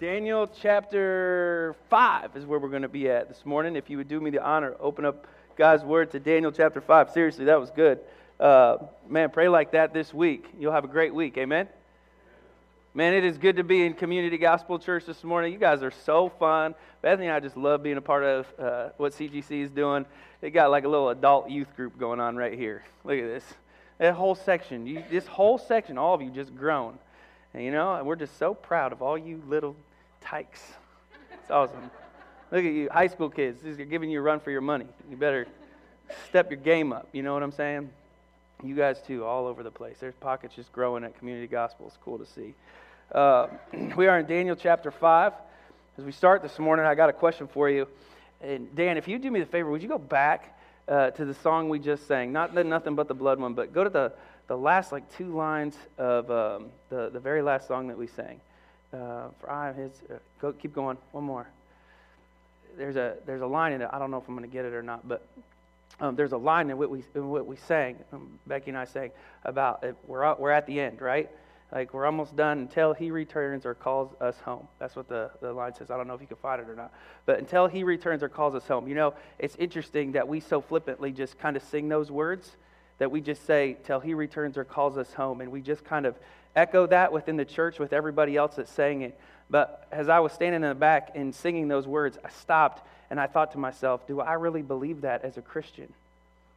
[0.00, 3.76] Daniel chapter 5 is where we're going to be at this morning.
[3.76, 5.26] If you would do me the honor, open up
[5.56, 7.10] God's word to Daniel chapter 5.
[7.10, 8.00] Seriously, that was good.
[8.40, 10.46] Uh, man, pray like that this week.
[10.58, 11.36] You'll have a great week.
[11.36, 11.68] Amen.
[12.94, 15.52] Man, it is good to be in Community Gospel Church this morning.
[15.52, 16.74] You guys are so fun.
[17.02, 20.06] Bethany and I just love being a part of uh, what CGC is doing.
[20.40, 22.84] They got like a little adult youth group going on right here.
[23.04, 23.44] Look at this.
[23.98, 26.98] That whole section, you, this whole section, all of you just grown.
[27.52, 29.76] And you know, and we're just so proud of all you little
[30.20, 30.62] tykes.
[31.32, 31.90] It's awesome.
[32.50, 33.60] Look at you, high school kids.
[33.62, 34.86] They're giving you a run for your money.
[35.10, 35.46] You better
[36.28, 37.08] step your game up.
[37.12, 37.90] You know what I'm saying?
[38.62, 39.96] You guys, too, all over the place.
[40.00, 41.86] There's pockets just growing at Community Gospel.
[41.86, 42.54] It's cool to see.
[43.12, 43.48] Uh,
[43.96, 45.32] we are in Daniel chapter 5.
[45.98, 47.86] As we start this morning, I got a question for you.
[48.40, 51.34] And Dan, if you do me the favor, would you go back uh, to the
[51.34, 52.32] song we just sang?
[52.32, 54.12] Not the Nothing But the Blood one, but go to the,
[54.46, 58.40] the last like two lines of um, the, the very last song that we sang.
[58.92, 60.96] Uh, for I his, uh, go, keep going.
[61.12, 61.46] One more.
[62.76, 63.88] There's a there's a line in it.
[63.92, 65.26] I don't know if I'm going to get it or not, but
[66.00, 67.96] um, there's a line in what we in what we sang.
[68.12, 69.10] Um, Becky and I sang
[69.44, 69.96] about it.
[70.06, 71.30] we're we're at the end, right?
[71.72, 74.66] Like we're almost done until he returns or calls us home.
[74.78, 75.90] That's what the, the line says.
[75.90, 76.92] I don't know if you can find it or not.
[77.26, 78.88] But until he returns or calls us home.
[78.88, 82.56] You know, it's interesting that we so flippantly just kind of sing those words
[82.98, 85.40] that we just say, till he returns or calls us home.
[85.40, 86.16] And we just kind of
[86.56, 89.18] echo that within the church with everybody else that's saying it.
[89.48, 93.20] But as I was standing in the back and singing those words, I stopped and
[93.20, 95.92] I thought to myself, do I really believe that as a Christian?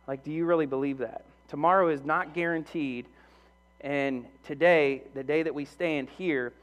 [0.07, 1.23] Like, do you really believe that?
[1.49, 3.05] Tomorrow is not guaranteed.
[3.81, 6.53] And today, the day that we stand here,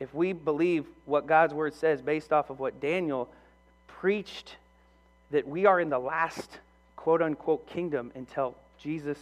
[0.00, 3.28] if we believe what God's word says based off of what Daniel
[3.86, 4.56] preached,
[5.30, 6.48] that we are in the last
[6.96, 9.18] quote unquote kingdom until Jesus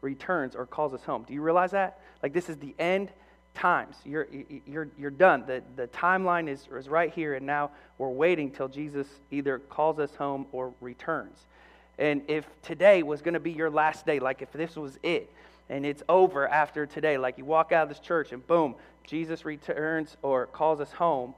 [0.00, 1.24] returns or calls us home.
[1.26, 1.98] Do you realize that?
[2.22, 3.10] Like, this is the end
[3.54, 3.96] times.
[4.04, 4.28] You're,
[4.66, 5.44] you're, you're done.
[5.46, 9.98] The, the timeline is, is right here, and now we're waiting till Jesus either calls
[9.98, 11.38] us home or returns.
[11.98, 15.30] And if today was going to be your last day, like if this was it,
[15.68, 19.44] and it's over after today, like you walk out of this church and boom, Jesus
[19.44, 21.34] returns or calls us home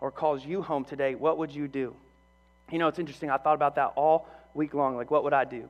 [0.00, 1.94] or calls you home today, what would you do?
[2.70, 3.30] You know, it's interesting.
[3.30, 4.96] I thought about that all week long.
[4.96, 5.68] Like, what would I do?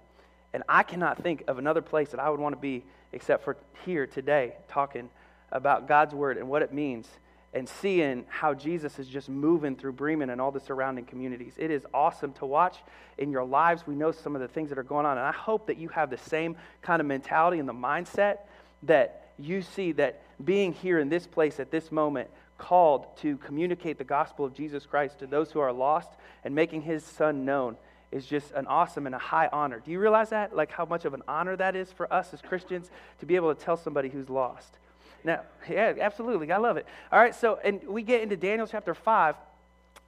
[0.56, 3.58] And I cannot think of another place that I would want to be except for
[3.84, 5.10] here today, talking
[5.52, 7.06] about God's word and what it means
[7.52, 11.52] and seeing how Jesus is just moving through Bremen and all the surrounding communities.
[11.58, 12.78] It is awesome to watch
[13.18, 13.86] in your lives.
[13.86, 15.88] We know some of the things that are going on, and I hope that you
[15.88, 18.38] have the same kind of mentality and the mindset
[18.84, 23.98] that you see that being here in this place at this moment called to communicate
[23.98, 26.08] the gospel of Jesus Christ to those who are lost
[26.44, 27.76] and making his son known
[28.12, 29.80] is just an awesome and a high honor.
[29.84, 30.54] Do you realize that?
[30.54, 32.90] Like how much of an honor that is for us as Christians
[33.20, 34.78] to be able to tell somebody who's lost.
[35.24, 36.50] Now, yeah, absolutely.
[36.52, 36.86] I love it.
[37.10, 39.34] All right, so, and we get into Daniel chapter 5,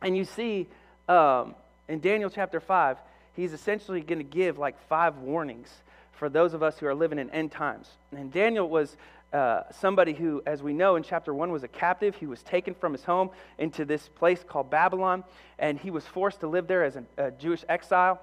[0.02, 0.68] and you see
[1.08, 1.54] um,
[1.88, 2.98] in Daniel chapter 5,
[3.34, 5.68] he's essentially going to give like five warnings
[6.12, 7.88] for those of us who are living in end times.
[8.12, 8.96] And Daniel was
[9.32, 12.16] uh, somebody who, as we know in chapter 1, was a captive.
[12.16, 15.24] He was taken from his home into this place called Babylon,
[15.58, 18.20] and he was forced to live there as a, a Jewish exile.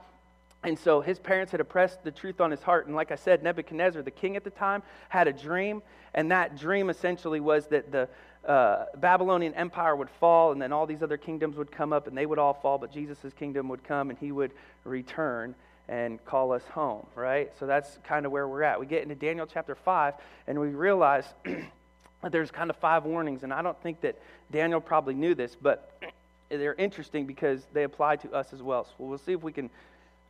[0.63, 2.87] And so his parents had oppressed the truth on his heart.
[2.87, 5.83] And like I said, Nebuchadnezzar, the king at the time, had a dream.
[6.15, 8.09] And that dream essentially was that the
[8.47, 12.17] uh, Babylonian Empire would fall, and then all these other kingdoms would come up, and
[12.17, 15.55] they would all fall, but Jesus' kingdom would come, and he would return
[15.87, 17.51] and call us home, right?
[17.59, 18.79] So that's kind of where we're at.
[18.79, 20.13] We get into Daniel chapter 5,
[20.47, 23.43] and we realize that there's kind of five warnings.
[23.43, 24.15] And I don't think that
[24.51, 25.91] Daniel probably knew this, but
[26.49, 28.85] they're interesting because they apply to us as well.
[28.85, 29.69] So we'll see if we can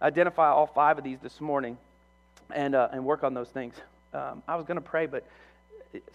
[0.02, 1.78] identify all five of these this morning
[2.54, 3.76] and, uh, and work on those things.
[4.14, 5.26] Um, I was going to pray, but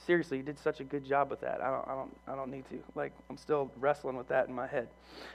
[0.07, 1.61] seriously, you did such a good job with that.
[1.63, 2.79] I don't, I don't, I don't need to.
[2.95, 4.89] Like, I'm still wrestling with that in my head.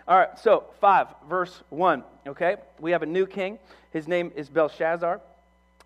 [0.08, 2.58] All right, so 5, verse 1, okay?
[2.80, 3.60] We have a new king.
[3.92, 5.22] His name is Belshazzar.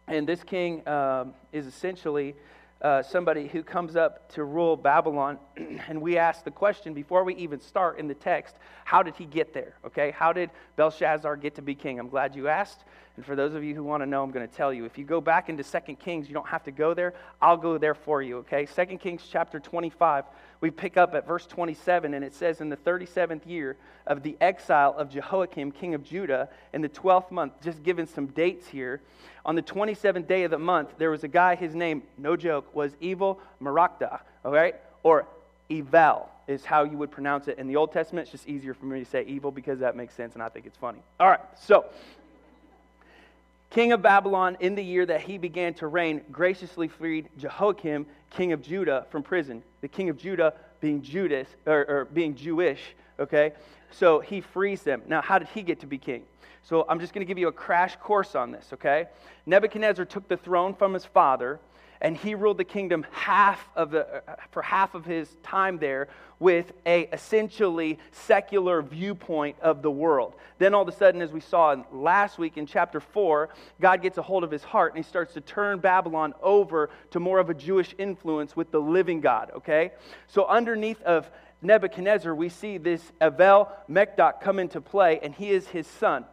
[0.08, 2.36] And this king um, is essentially
[2.82, 5.38] uh, somebody who comes up to rule Babylon.
[5.88, 8.56] and we ask the question before we even start in the text
[8.86, 9.76] how did he get there?
[9.86, 12.00] Okay, how did Belshazzar get to be king?
[12.00, 12.84] I'm glad you asked.
[13.20, 14.86] And for those of you who want to know, I'm going to tell you.
[14.86, 17.14] If you go back into 2 Kings, you don't have to go there.
[17.42, 18.66] I'll go there for you, okay?
[18.66, 20.24] 2 Kings chapter 25,
[20.62, 23.76] we pick up at verse 27, and it says, In the 37th year
[24.08, 28.28] of the exile of Jehoiakim, king of Judah, in the 12th month, just giving some
[28.28, 29.02] dates here,
[29.46, 32.74] on the 27th day of the month, there was a guy, his name, no joke,
[32.74, 34.76] was Evil Merodach, all right?
[35.04, 35.28] Or
[35.70, 37.60] Evel is how you would pronounce it.
[37.60, 40.16] In the Old Testament, it's just easier for me to say evil because that makes
[40.16, 41.00] sense and I think it's funny.
[41.20, 41.86] All right, so
[43.70, 48.52] king of Babylon, in the year that he began to reign, graciously freed Jehoiakim, king
[48.52, 49.64] of Judah, from prison.
[49.82, 52.82] The king of Judah being Judas or, or being Jewish,
[53.20, 53.54] okay?
[53.92, 55.02] So he frees them.
[55.08, 56.24] Now, how did he get to be king?
[56.64, 59.08] So I'm just going to give you a crash course on this, okay?
[59.46, 61.60] Nebuchadnezzar took the throne from his father
[62.02, 66.08] and he ruled the kingdom half of the, for half of his time there
[66.40, 70.34] with a essentially secular viewpoint of the world.
[70.58, 73.50] Then all of a sudden, as we saw last week in chapter 4,
[73.82, 77.20] God gets a hold of his heart and he starts to turn Babylon over to
[77.20, 79.92] more of a Jewish influence with the living God, okay?
[80.28, 81.30] So underneath of
[81.62, 86.24] Nebuchadnezzar, we see this Evel Merodach come into play, and he is his son.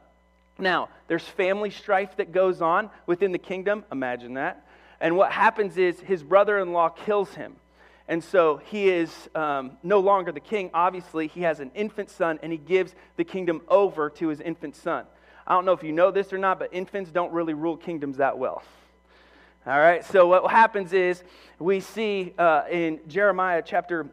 [0.59, 3.85] Now, there's family strife that goes on within the kingdom.
[3.91, 4.66] Imagine that.
[5.01, 7.57] And what happens is his brother in law kills him.
[8.09, 10.71] And so he is um, no longer the king.
[10.73, 14.77] Obviously, he has an infant son, and he gives the kingdom over to his infant
[14.77, 15.07] son.
[15.47, 18.19] I don't know if you know this or not, but infants don't really rule kingdoms
[18.19, 18.63] that well.
[19.67, 21.25] All right, so what happens is
[21.59, 24.07] we see uh, in Jeremiah chapter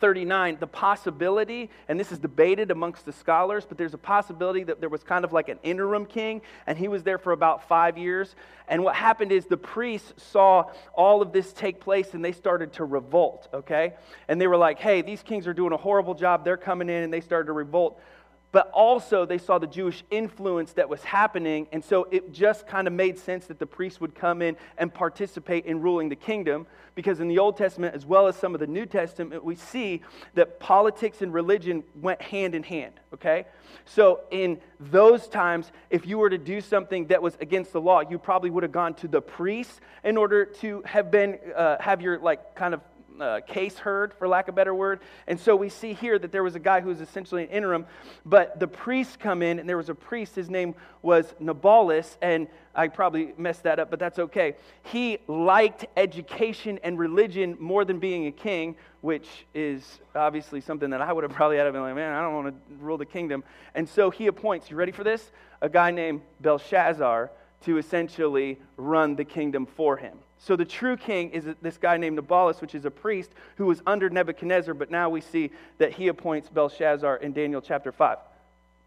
[0.00, 4.80] 39 the possibility, and this is debated amongst the scholars, but there's a possibility that
[4.80, 7.98] there was kind of like an interim king, and he was there for about five
[7.98, 8.34] years.
[8.68, 12.74] And what happened is the priests saw all of this take place and they started
[12.74, 13.94] to revolt, okay?
[14.28, 16.44] And they were like, hey, these kings are doing a horrible job.
[16.44, 18.00] They're coming in, and they started to revolt
[18.50, 22.86] but also they saw the Jewish influence that was happening, and so it just kind
[22.86, 26.66] of made sense that the priests would come in and participate in ruling the kingdom.
[26.94, 30.02] Because in the Old Testament, as well as some of the New Testament, we see
[30.34, 33.44] that politics and religion went hand in hand, okay?
[33.84, 38.00] So in those times, if you were to do something that was against the law,
[38.00, 42.02] you probably would have gone to the priests in order to have been, uh, have
[42.02, 42.80] your, like, kind of
[43.20, 45.00] uh, case heard, for lack of a better word.
[45.26, 47.86] And so we see here that there was a guy who was essentially an interim,
[48.24, 52.48] but the priests come in, and there was a priest, his name was Nabalus, and
[52.74, 54.54] I probably messed that up, but that's okay.
[54.84, 61.00] He liked education and religion more than being a king, which is obviously something that
[61.00, 63.42] I would have probably had been like, man, I don't want to rule the kingdom.
[63.74, 65.32] And so he appoints, you ready for this?
[65.60, 67.32] A guy named Belshazzar
[67.64, 70.16] to essentially run the kingdom for him.
[70.38, 73.82] So the true king is this guy named Nabalus, which is a priest who was
[73.86, 78.18] under Nebuchadnezzar, but now we see that he appoints Belshazzar in Daniel chapter 5.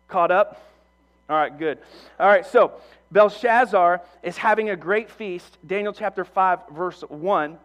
[0.07, 0.61] Caught up?
[1.29, 1.77] All right, good.
[2.19, 2.73] All right, so
[3.11, 7.57] Belshazzar is having a great feast, Daniel chapter 5, verse 1,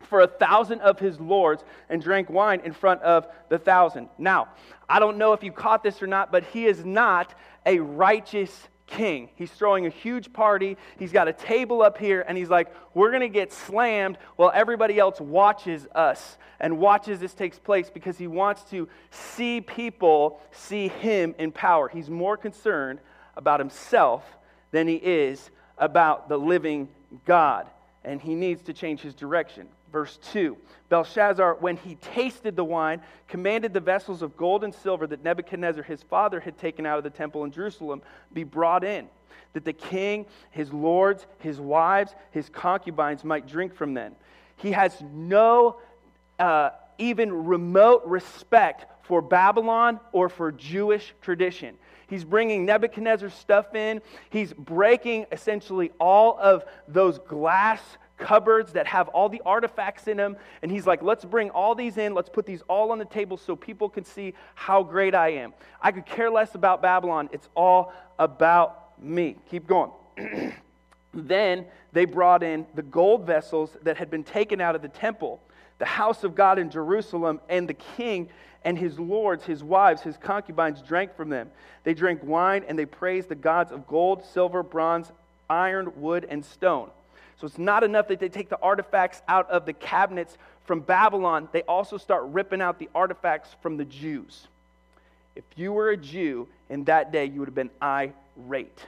[0.00, 4.08] for a thousand of his lords and drank wine in front of the thousand.
[4.18, 4.48] Now,
[4.88, 8.68] I don't know if you caught this or not, but he is not a righteous
[8.86, 9.28] king.
[9.34, 10.76] He's throwing a huge party.
[10.98, 14.52] He's got a table up here, and he's like, We're going to get slammed while
[14.54, 20.40] everybody else watches us and watches this takes place because he wants to see people
[20.52, 21.88] see him in power.
[21.88, 23.00] He's more concerned
[23.36, 24.24] about himself
[24.70, 26.88] than he is about the living
[27.24, 27.68] God,
[28.04, 29.68] and he needs to change his direction.
[29.96, 30.58] Verse 2
[30.90, 35.82] Belshazzar, when he tasted the wine, commanded the vessels of gold and silver that Nebuchadnezzar
[35.82, 39.08] his father had taken out of the temple in Jerusalem be brought in,
[39.54, 44.14] that the king, his lords, his wives, his concubines might drink from them.
[44.56, 45.78] He has no
[46.38, 51.74] uh, even remote respect for Babylon or for Jewish tradition.
[52.06, 54.02] He's bringing Nebuchadnezzar's stuff in.
[54.28, 57.80] He's breaking essentially all of those glass
[58.18, 60.36] cupboards that have all the artifacts in them.
[60.62, 62.14] And he's like, let's bring all these in.
[62.14, 65.52] Let's put these all on the table so people can see how great I am.
[65.80, 67.28] I could care less about Babylon.
[67.32, 69.36] It's all about me.
[69.50, 69.90] Keep going.
[71.14, 75.40] then they brought in the gold vessels that had been taken out of the temple,
[75.78, 78.28] the house of God in Jerusalem, and the king
[78.64, 81.50] and his lords, his wives, his concubines drank from them.
[81.84, 85.12] They drank wine and they praised the gods of gold, silver, bronze,
[85.48, 86.90] iron, wood, and stone.
[87.40, 91.48] So it's not enough that they take the artifacts out of the cabinets from Babylon,
[91.52, 94.48] they also start ripping out the artifacts from the Jews.
[95.36, 98.84] If you were a Jew in that day, you would have been irate.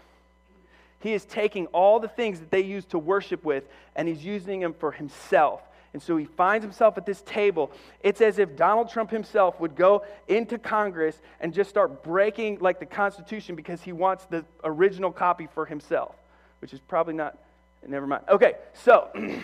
[1.01, 3.65] He is taking all the things that they used to worship with
[3.95, 5.63] and he's using them for himself.
[5.93, 7.71] And so he finds himself at this table.
[8.03, 12.81] It's as if Donald Trump himself would go into Congress and just start breaking like
[12.81, 16.15] the Constitution because he wants the original copy for himself,
[16.61, 17.39] which is probably not,
[17.87, 18.25] never mind.
[18.29, 19.09] Okay, so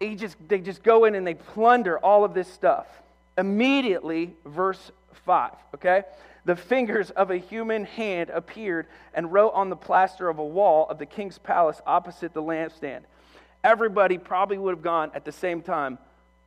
[0.00, 2.86] he just, they just go in and they plunder all of this stuff.
[3.36, 4.90] Immediately, verse
[5.24, 6.02] 5, okay?
[6.44, 10.86] The fingers of a human hand appeared and wrote on the plaster of a wall
[10.88, 13.00] of the king's palace opposite the lampstand.
[13.62, 15.98] Everybody probably would have gone at the same time,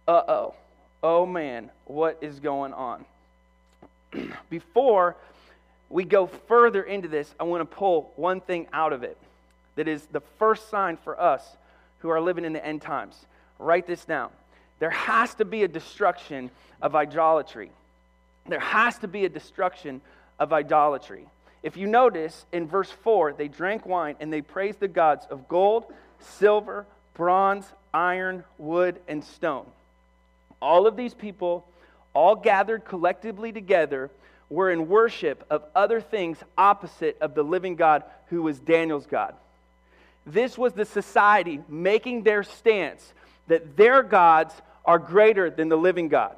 [0.07, 0.55] uh oh,
[1.01, 3.05] oh man, what is going on?
[4.49, 5.17] Before
[5.89, 9.17] we go further into this, I want to pull one thing out of it
[9.77, 11.55] that is the first sign for us
[11.99, 13.15] who are living in the end times.
[13.57, 14.29] Write this down.
[14.79, 17.71] There has to be a destruction of idolatry.
[18.47, 20.01] There has to be a destruction
[20.39, 21.25] of idolatry.
[21.63, 25.47] If you notice in verse 4, they drank wine and they praised the gods of
[25.47, 25.85] gold,
[26.19, 29.65] silver, bronze, iron, wood, and stone.
[30.61, 31.67] All of these people,
[32.13, 34.09] all gathered collectively together,
[34.49, 39.35] were in worship of other things opposite of the living God who was Daniel's God.
[40.27, 43.13] This was the society making their stance
[43.47, 44.53] that their gods
[44.83, 46.35] are greater than the living God.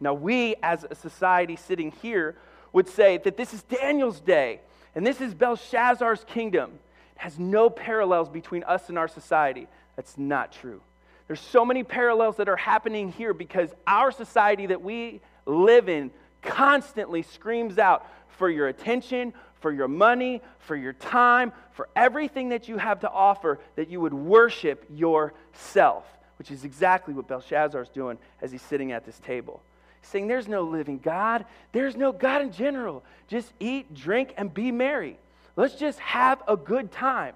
[0.00, 2.36] Now, we as a society sitting here
[2.72, 4.60] would say that this is Daniel's day
[4.94, 6.80] and this is Belshazzar's kingdom.
[7.14, 9.68] It has no parallels between us and our society.
[9.94, 10.80] That's not true.
[11.28, 16.10] There's so many parallels that are happening here because our society that we live in
[16.42, 22.68] constantly screams out for your attention, for your money, for your time, for everything that
[22.68, 26.04] you have to offer, that you would worship yourself
[26.38, 29.60] which is exactly what Belshazzar is doing as he's sitting at this table.
[30.00, 31.44] He's saying, There's no living God.
[31.72, 33.04] There's no God in general.
[33.26, 35.18] Just eat, drink, and be merry.
[35.56, 37.34] Let's just have a good time.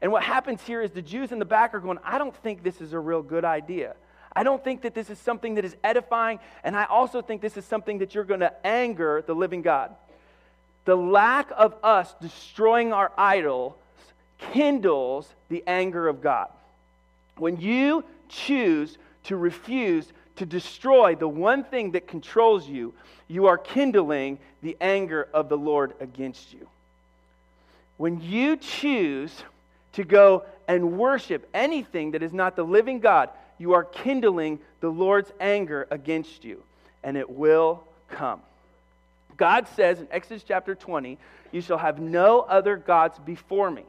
[0.00, 2.62] And what happens here is the Jews in the back are going, I don't think
[2.62, 3.96] this is a real good idea.
[4.34, 7.56] I don't think that this is something that is edifying, and I also think this
[7.56, 9.96] is something that you're going to anger the living God.
[10.86, 13.74] The lack of us destroying our idols
[14.38, 16.48] kindles the anger of God.
[17.36, 22.94] When you choose to refuse to destroy the one thing that controls you,
[23.28, 26.68] you are kindling the anger of the Lord against you.
[27.96, 29.32] When you choose
[29.94, 34.90] to go and worship anything that is not the living God, you are kindling the
[34.90, 36.62] Lord's anger against you,
[37.02, 38.40] and it will come.
[39.36, 41.18] God says in Exodus chapter 20,
[41.52, 43.84] You shall have no other gods before me.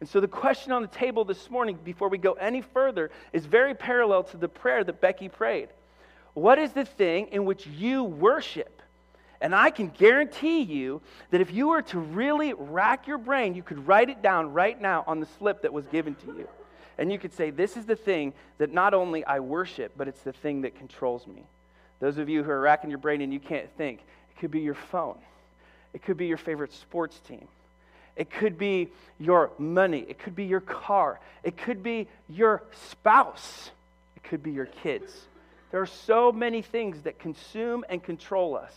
[0.00, 3.44] And so the question on the table this morning, before we go any further, is
[3.44, 5.68] very parallel to the prayer that Becky prayed.
[6.34, 8.80] What is the thing in which you worship?
[9.42, 13.62] And I can guarantee you that if you were to really rack your brain, you
[13.62, 16.48] could write it down right now on the slip that was given to you.
[16.98, 20.20] And you could say, This is the thing that not only I worship, but it's
[20.20, 21.44] the thing that controls me.
[22.00, 24.00] Those of you who are racking your brain and you can't think,
[24.40, 25.18] could be your phone,
[25.94, 27.46] it could be your favorite sports team,
[28.16, 30.04] it could be your money.
[30.08, 31.20] It could be your car.
[31.44, 33.70] It could be your spouse.
[34.16, 35.12] It could be your kids.
[35.70, 38.72] There are so many things that consume and control us.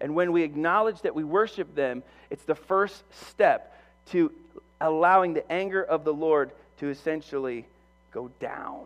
[0.00, 3.78] And when we acknowledge that we worship them, it's the first step
[4.10, 4.32] to
[4.80, 6.50] allowing the anger of the Lord
[6.80, 7.64] to essentially
[8.12, 8.84] go down.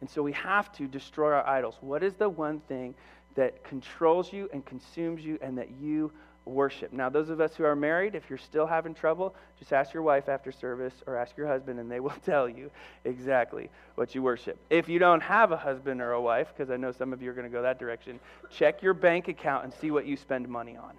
[0.00, 1.74] And so we have to destroy our idols.
[1.80, 2.94] What is the one thing
[3.34, 6.12] that controls you and consumes you and that you
[6.44, 6.92] worship.
[6.92, 10.02] Now, those of us who are married, if you're still having trouble, just ask your
[10.02, 12.70] wife after service or ask your husband, and they will tell you
[13.04, 14.58] exactly what you worship.
[14.68, 17.30] If you don't have a husband or a wife, because I know some of you
[17.30, 18.20] are going to go that direction,
[18.50, 20.94] check your bank account and see what you spend money on.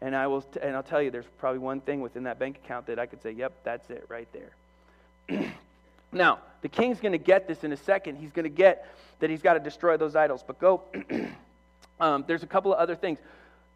[0.00, 2.58] And I will, t- and I'll tell you, there's probably one thing within that bank
[2.62, 5.50] account that I could say, "Yep, that's it right there."
[6.14, 8.16] now, the king's going to get this in a second.
[8.16, 8.86] He's going to get
[9.20, 10.42] that he's got to destroy those idols.
[10.46, 10.82] But go.
[12.00, 13.18] um, there's a couple of other things.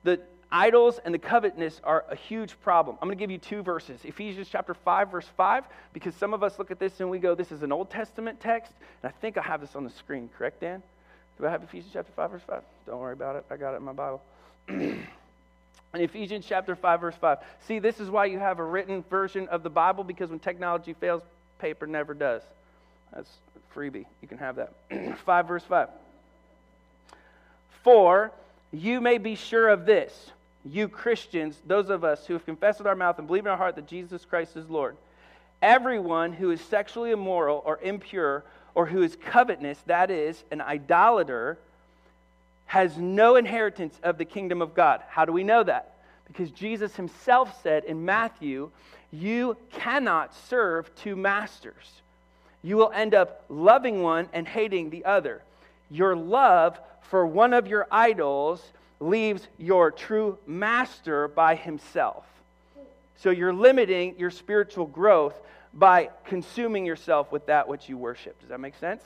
[0.04, 2.96] The Idols and the covetousness are a huge problem.
[3.02, 4.00] I'm going to give you two verses.
[4.04, 7.34] Ephesians chapter 5 verse 5 because some of us look at this and we go
[7.34, 10.30] this is an Old Testament text and I think I have this on the screen,
[10.38, 10.82] correct Dan?
[11.38, 12.62] Do I have Ephesians chapter 5 verse 5?
[12.86, 13.44] Don't worry about it.
[13.50, 14.22] I got it in my Bible.
[14.68, 15.06] in
[15.92, 17.38] Ephesians chapter 5 verse 5.
[17.66, 20.94] See, this is why you have a written version of the Bible because when technology
[20.94, 21.22] fails,
[21.58, 22.42] paper never does.
[23.14, 23.30] That's
[23.74, 24.06] freebie.
[24.22, 24.72] You can have that.
[25.18, 25.88] 5 verse 5.
[27.82, 28.32] For
[28.72, 30.32] you may be sure of this
[30.64, 33.56] you Christians, those of us who have confessed with our mouth and believe in our
[33.56, 34.96] heart that Jesus Christ is Lord,
[35.62, 41.58] everyone who is sexually immoral or impure or who is covetous, that is, an idolater,
[42.66, 45.02] has no inheritance of the kingdom of God.
[45.08, 45.94] How do we know that?
[46.28, 48.70] Because Jesus himself said in Matthew,
[49.10, 52.00] You cannot serve two masters.
[52.62, 55.40] you will end up loving one and hating the other.
[55.90, 58.62] Your love for one of your idols
[59.00, 62.24] leaves your true master by himself.
[63.18, 65.34] So you're limiting your spiritual growth
[65.72, 68.38] by consuming yourself with that which you worship.
[68.40, 69.02] Does that make sense?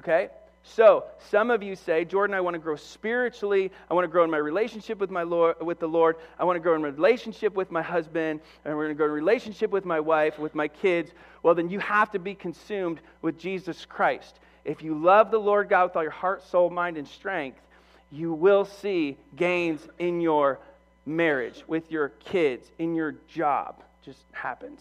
[0.00, 0.28] Okay?
[0.74, 3.70] So, some of you say, Jordan, I want to grow spiritually.
[3.88, 6.16] I want to grow in my relationship with, my Lord, with the Lord.
[6.38, 8.40] I want to grow in relationship with my husband.
[8.64, 11.12] And we're going to grow in relationship with my wife, with my kids.
[11.42, 14.34] Well, then you have to be consumed with Jesus Christ.
[14.64, 17.60] If you love the Lord God with all your heart, soul, mind, and strength,
[18.10, 20.58] you will see gains in your
[21.06, 23.76] marriage, with your kids, in your job.
[24.04, 24.80] Just happens.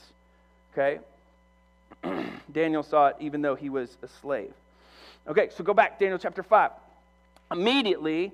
[0.74, 1.00] Okay?
[2.52, 4.52] Daniel saw it even though he was a slave.
[5.28, 6.72] Okay, so go back, Daniel chapter 5.
[7.52, 8.32] Immediately,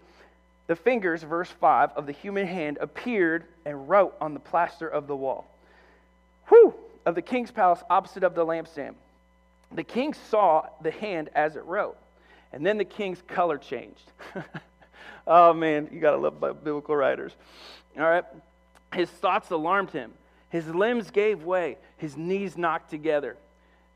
[0.68, 5.08] the fingers, verse 5, of the human hand appeared and wrote on the plaster of
[5.08, 5.46] the wall.
[6.50, 6.74] Whew!
[7.06, 8.96] Of the king's palace opposite of the lampstand.
[9.72, 11.98] The king saw the hand as it wrote,
[12.52, 14.12] and then the king's color changed.
[15.28, 17.32] oh man, you gotta love biblical writers.
[17.98, 18.26] All right,
[18.94, 20.12] his thoughts alarmed him.
[20.50, 23.38] His limbs gave way, his knees knocked together.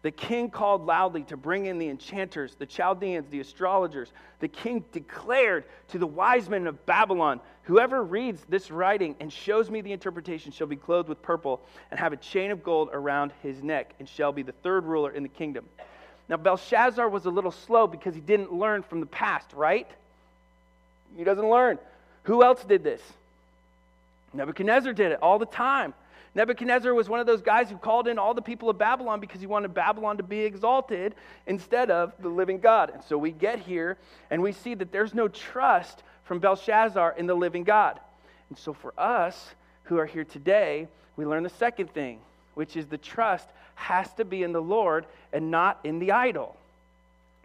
[0.05, 4.13] The king called loudly to bring in the enchanters, the Chaldeans, the astrologers.
[4.39, 9.71] The king declared to the wise men of Babylon Whoever reads this writing and shows
[9.71, 11.59] me the interpretation shall be clothed with purple
[11.89, 15.09] and have a chain of gold around his neck and shall be the third ruler
[15.09, 15.65] in the kingdom.
[16.29, 19.87] Now, Belshazzar was a little slow because he didn't learn from the past, right?
[21.17, 21.79] He doesn't learn.
[22.25, 23.01] Who else did this?
[24.35, 25.95] Nebuchadnezzar did it all the time.
[26.35, 29.39] Nebuchadnezzar was one of those guys who called in all the people of Babylon because
[29.39, 31.15] he wanted Babylon to be exalted
[31.47, 32.91] instead of the living God.
[32.93, 33.97] And so we get here
[34.29, 38.01] and we see that there's no trust from Belshazzar in the living God.
[38.49, 42.19] And so for us who are here today, we learn the second thing,
[42.53, 46.57] which is the trust has to be in the Lord and not in the idol.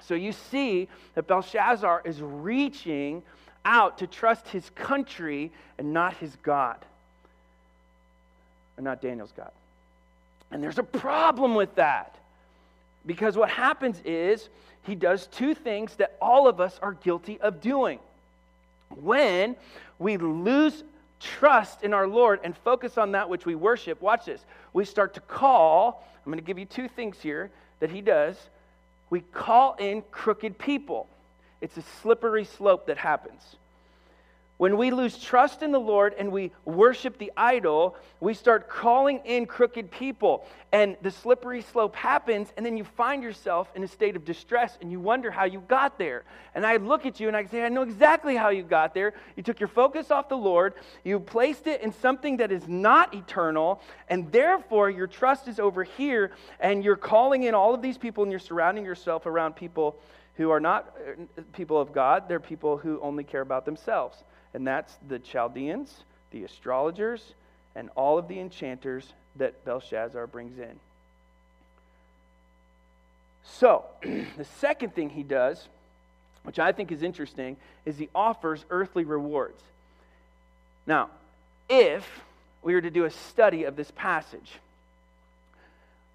[0.02, 3.22] So you see that Belshazzar is reaching
[3.64, 6.84] out to trust his country and not his God
[8.80, 9.50] and not Daniel's God.
[10.50, 12.16] And there's a problem with that.
[13.04, 14.48] Because what happens is
[14.84, 17.98] he does two things that all of us are guilty of doing.
[18.88, 19.54] When
[19.98, 20.82] we lose
[21.20, 24.40] trust in our Lord and focus on that which we worship, watch this.
[24.72, 28.36] We start to call, I'm going to give you two things here that he does.
[29.10, 31.06] We call in crooked people.
[31.60, 33.42] It's a slippery slope that happens.
[34.60, 39.22] When we lose trust in the Lord and we worship the idol, we start calling
[39.24, 40.44] in crooked people.
[40.70, 44.76] And the slippery slope happens, and then you find yourself in a state of distress
[44.82, 46.24] and you wonder how you got there.
[46.54, 49.14] And I look at you and I say, I know exactly how you got there.
[49.34, 53.14] You took your focus off the Lord, you placed it in something that is not
[53.14, 57.96] eternal, and therefore your trust is over here, and you're calling in all of these
[57.96, 59.96] people and you're surrounding yourself around people
[60.34, 64.22] who are not uh, people of God, they're people who only care about themselves
[64.54, 65.92] and that's the Chaldeans,
[66.30, 67.34] the astrologers,
[67.74, 70.78] and all of the enchanters that Belshazzar brings in.
[73.44, 75.68] So, the second thing he does,
[76.42, 79.62] which I think is interesting, is he offers earthly rewards.
[80.86, 81.10] Now,
[81.68, 82.08] if
[82.62, 84.58] we were to do a study of this passage,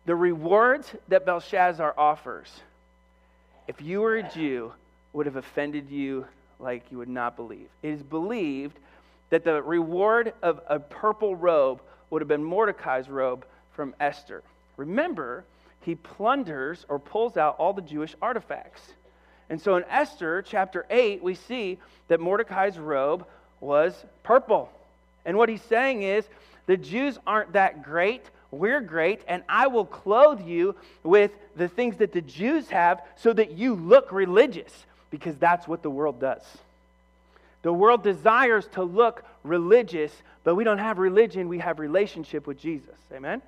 [0.05, 2.51] the rewards that Belshazzar offers,
[3.67, 4.73] if you were a Jew,
[5.13, 6.25] would have offended you
[6.59, 7.67] like you would not believe.
[7.83, 8.77] It is believed
[9.29, 14.43] that the reward of a purple robe would have been Mordecai's robe from Esther.
[14.77, 15.43] Remember,
[15.81, 18.81] he plunders or pulls out all the Jewish artifacts.
[19.49, 23.25] And so in Esther chapter 8, we see that Mordecai's robe
[23.59, 24.69] was purple.
[25.25, 26.25] And what he's saying is,
[26.65, 28.23] the Jews aren't that great.
[28.51, 33.33] We're great, and I will clothe you with the things that the Jews have so
[33.33, 36.43] that you look religious because that's what the world does.
[37.61, 40.11] The world desires to look religious,
[40.43, 42.95] but we don't have religion, we have relationship with Jesus.
[43.13, 43.41] Amen?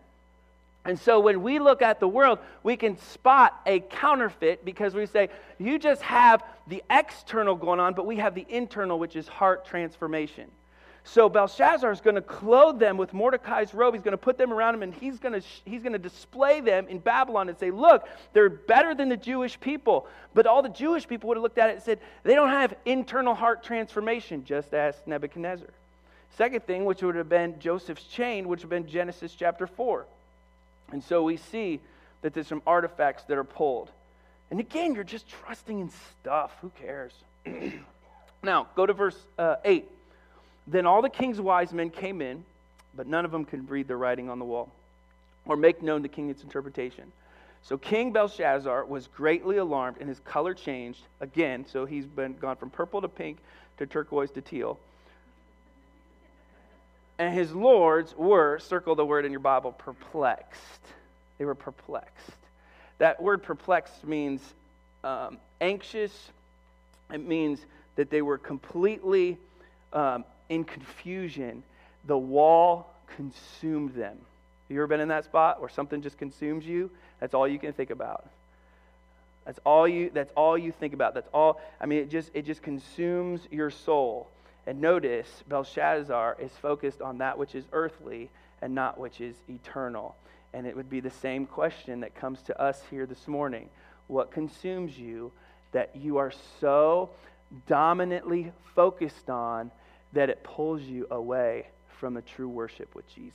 [0.85, 5.05] And so when we look at the world, we can spot a counterfeit because we
[5.05, 9.27] say, you just have the external going on, but we have the internal, which is
[9.27, 10.45] heart transformation.
[11.09, 13.93] So Belshazzar is going to clothe them with Mordecai's robe.
[13.93, 16.59] He's going to put them around him and he's going to, he's going to display
[16.59, 20.05] them in Babylon and say, Look, they're better than the Jewish people.
[20.33, 22.75] But all the Jewish people would have looked at it and said, They don't have
[22.85, 25.69] internal heart transformation, just as Nebuchadnezzar.
[26.35, 30.05] Second thing, which would have been Joseph's chain, which would have been Genesis chapter 4.
[30.91, 31.79] And so we see
[32.21, 33.89] that there's some artifacts that are pulled.
[34.51, 35.89] And again, you're just trusting in
[36.21, 36.55] stuff.
[36.61, 37.13] Who cares?
[38.43, 39.89] now, go to verse uh, 8.
[40.67, 42.43] Then all the king's wise men came in,
[42.95, 44.69] but none of them could read the writing on the wall
[45.45, 47.11] or make known the king its interpretation.
[47.63, 51.65] So King Belshazzar was greatly alarmed, and his color changed again.
[51.67, 53.37] So he's been gone from purple to pink
[53.77, 54.77] to turquoise to teal.
[57.19, 60.81] And his lords were, circle the word in your Bible, perplexed.
[61.37, 62.31] They were perplexed.
[62.99, 64.41] That word perplexed means
[65.03, 66.29] um, anxious,
[67.11, 67.59] it means
[67.95, 69.37] that they were completely
[69.93, 71.63] um, in confusion.
[72.05, 74.17] The wall consumed them.
[74.67, 76.89] Have you ever been in that spot where something just consumes you?
[77.19, 78.25] That's all you can think about.
[79.45, 81.13] That's all you that's all you think about.
[81.13, 84.27] That's all I mean it just it just consumes your soul.
[84.65, 88.29] And notice Belshazzar is focused on that which is earthly
[88.61, 90.15] and not which is eternal.
[90.53, 93.69] And it would be the same question that comes to us here this morning.
[94.07, 95.31] What consumes you
[95.71, 97.09] that you are so
[97.67, 99.71] dominantly focused on
[100.13, 101.67] that it pulls you away
[101.99, 103.33] from a true worship with Jesus?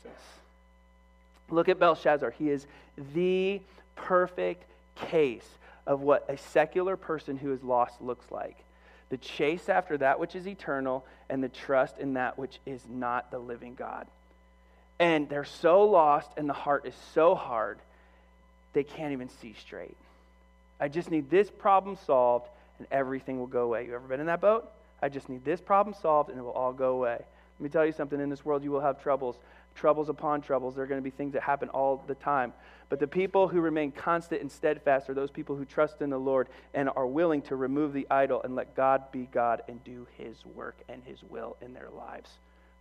[1.51, 2.31] Look at Belshazzar.
[2.33, 2.67] He is
[3.15, 3.61] the
[3.97, 4.65] perfect
[4.97, 5.47] case
[5.87, 8.57] of what a secular person who is lost looks like
[9.13, 13.31] the chase after that which is eternal and the trust in that which is not
[13.31, 14.07] the living God.
[14.99, 17.79] And they're so lost, and the heart is so hard,
[18.73, 19.99] they can't even see straight.
[20.81, 23.85] I just need this problem solved, and everything will go away.
[23.85, 24.67] You ever been in that boat?
[25.03, 27.19] I just need this problem solved, and it will all go away.
[27.19, 29.37] Let me tell you something in this world, you will have troubles
[29.75, 30.75] troubles upon troubles.
[30.75, 32.53] There are going to be things that happen all the time.
[32.89, 36.19] But the people who remain constant and steadfast are those people who trust in the
[36.19, 40.07] Lord and are willing to remove the idol and let God be God and do
[40.19, 42.31] his work and his will in their lives,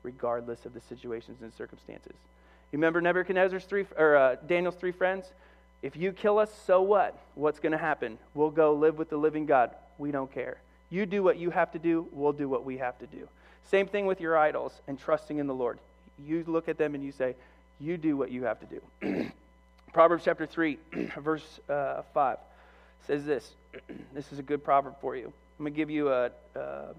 [0.04, 2.14] regardless of the situations and circumstances.
[2.72, 5.26] You remember Nebuchadnezzar's three, or uh, Daniel's three friends?
[5.82, 7.18] If you kill us, so what?
[7.36, 8.18] What's going to happen?
[8.34, 9.72] We'll go live with the living God.
[9.98, 10.58] We don't care.
[10.92, 13.28] You do what you have to do, we'll do what we have to do.
[13.70, 15.80] Same thing with your idols and trusting in the Lord
[16.26, 17.36] you look at them and you say,
[17.80, 19.32] You do what you have to do.
[19.94, 20.78] Proverbs chapter 3,
[21.20, 22.38] verse uh, 5
[23.08, 23.52] says this.
[24.14, 25.26] this is a good proverb for you.
[25.60, 26.94] I'm going to give you a, uh,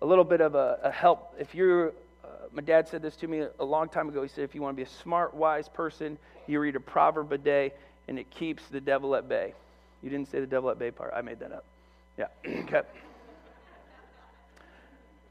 [0.00, 1.34] a little bit of a, a help.
[1.38, 1.88] If you're,
[2.24, 4.22] uh, my dad said this to me a long time ago.
[4.22, 7.32] He said, if you want to be a smart, wise person, you read a proverb
[7.32, 7.72] a day,
[8.08, 9.54] and it keeps the devil at bay.
[10.02, 11.12] You didn't say the devil at bay part.
[11.14, 11.64] I made that up.
[12.20, 12.26] Yeah.
[12.46, 12.82] okay.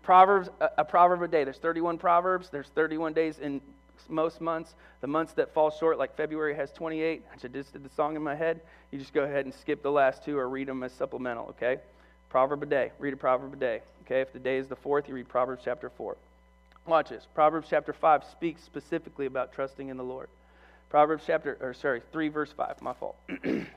[0.02, 1.43] Proverbs, a, a proverb a day.
[1.43, 2.49] There's 31 proverbs.
[2.49, 3.62] There's 31 days in
[4.08, 4.73] most months.
[5.02, 7.21] The months that fall short, like February, has 28.
[7.32, 8.62] I just did the song in my head.
[8.91, 11.78] You just go ahead and skip the last two or read them as supplemental, okay?
[12.30, 12.91] Proverb a day.
[12.97, 13.82] Read a proverb a day.
[14.06, 16.17] Okay, if the day is the fourth, you read Proverbs chapter 4.
[16.88, 17.28] Watch this.
[17.36, 20.30] Proverbs chapter 5 speaks specifically about trusting in the Lord.
[20.89, 23.15] Proverbs chapter, or sorry, 3 verse 5, my fault.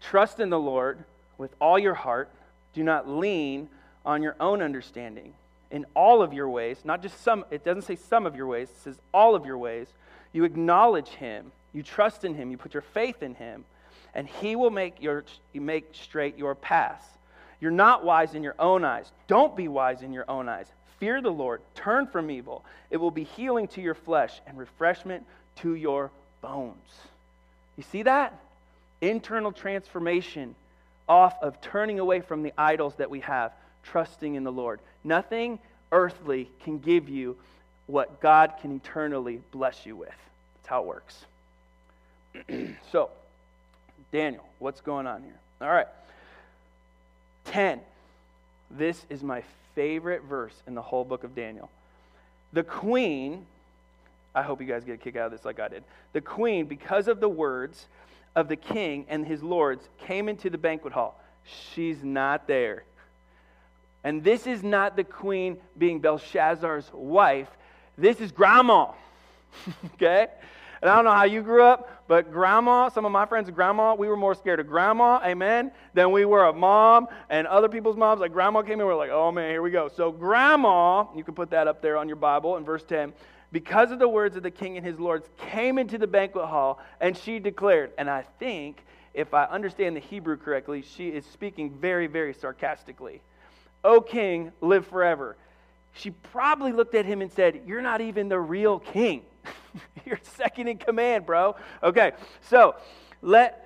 [0.00, 1.02] Trust in the Lord
[1.38, 2.28] with all your heart.
[2.72, 3.68] Do not lean
[4.04, 5.32] on your own understanding.
[5.70, 8.68] In all of your ways, not just some, it doesn't say some of your ways,
[8.68, 9.88] it says all of your ways.
[10.32, 13.64] You acknowledge Him, you trust in Him, you put your faith in Him,
[14.14, 17.04] and He will make, your, make straight your paths.
[17.60, 19.10] You're not wise in your own eyes.
[19.26, 20.66] Don't be wise in your own eyes.
[20.98, 22.64] Fear the Lord, turn from evil.
[22.90, 25.24] It will be healing to your flesh and refreshment
[25.56, 26.76] to your bones.
[27.76, 28.38] You see that?
[29.00, 30.54] Internal transformation
[31.08, 34.80] off of turning away from the idols that we have trusting in the Lord.
[35.02, 35.58] Nothing
[35.92, 37.36] earthly can give you
[37.86, 40.08] what God can eternally bless you with.
[40.08, 41.24] That's how it works.
[42.92, 43.10] so,
[44.10, 45.38] Daniel, what's going on here?
[45.60, 45.86] All right.
[47.46, 47.80] 10.
[48.70, 49.42] This is my
[49.74, 51.70] favorite verse in the whole book of Daniel.
[52.52, 53.44] The queen,
[54.34, 55.84] I hope you guys get a kick out of this like I did.
[56.12, 57.86] The queen, because of the words
[58.36, 61.20] of the king and his lords, came into the banquet hall.
[61.44, 62.84] She's not there.
[64.02, 67.48] And this is not the queen being Belshazzar's wife.
[67.96, 68.92] This is grandma.
[69.94, 70.28] okay?
[70.82, 73.94] And I don't know how you grew up, but grandma, some of my friends' grandma,
[73.94, 77.96] we were more scared of grandma, amen, than we were of mom and other people's
[77.96, 78.20] moms.
[78.20, 79.88] Like grandma came in, we are like, oh man, here we go.
[79.88, 83.14] So grandma, you can put that up there on your Bible in verse 10,
[83.54, 86.80] because of the words of the king and his lords, came into the banquet hall
[87.00, 91.70] and she declared, and I think, if I understand the Hebrew correctly, she is speaking
[91.70, 93.22] very, very sarcastically.
[93.84, 95.36] O king, live forever.
[95.92, 99.22] She probably looked at him and said, You're not even the real king.
[100.04, 101.54] You're second in command, bro.
[101.80, 102.74] Okay, so
[103.22, 103.60] let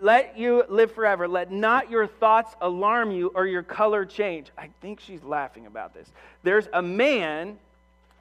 [0.00, 1.28] let you live forever.
[1.28, 4.50] Let not your thoughts alarm you or your color change.
[4.56, 6.10] I think she's laughing about this.
[6.42, 7.58] There's a man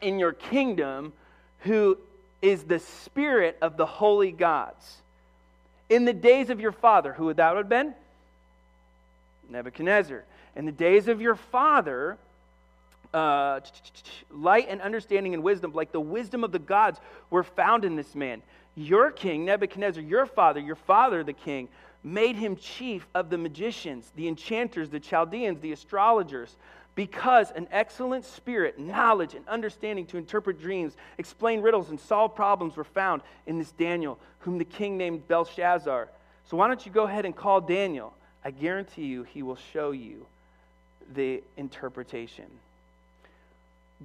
[0.02, 1.14] in your kingdom
[1.60, 1.98] who
[2.42, 4.98] is the spirit of the holy gods.
[5.90, 7.94] In the days of your father, who would that have been?
[9.50, 10.24] Nebuchadnezzar.
[10.56, 12.18] In the days of your father,
[13.14, 13.60] uh,
[14.30, 18.14] light and understanding and wisdom, like the wisdom of the gods, were found in this
[18.16, 18.42] man.
[18.76, 21.68] Your king, Nebuchadnezzar, your father, your father, the king,
[22.04, 26.56] made him chief of the magicians, the enchanters, the Chaldeans, the astrologers,
[27.00, 32.76] because an excellent spirit, knowledge, and understanding to interpret dreams, explain riddles, and solve problems
[32.76, 36.10] were found in this Daniel, whom the king named Belteshazzar.
[36.50, 38.14] So why don't you go ahead and call Daniel?
[38.44, 40.26] I guarantee you he will show you
[41.16, 42.48] the interpretation.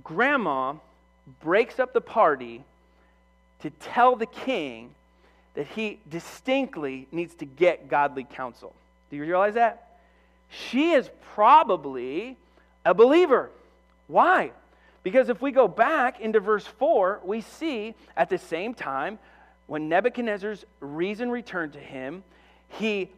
[0.04, 0.74] Grandma
[1.42, 2.62] breaks up the party
[3.62, 4.90] to tell the king
[5.54, 8.72] that he distinctly needs to get godly counsel.
[9.10, 9.98] Do you realize that?
[10.48, 12.36] She is probably
[12.84, 13.50] a believer.
[14.06, 14.52] Why?
[15.02, 19.18] Because if we go back into verse 4, we see at the same time
[19.66, 22.22] when Nebuchadnezzar's reason returned to him,
[22.68, 23.10] he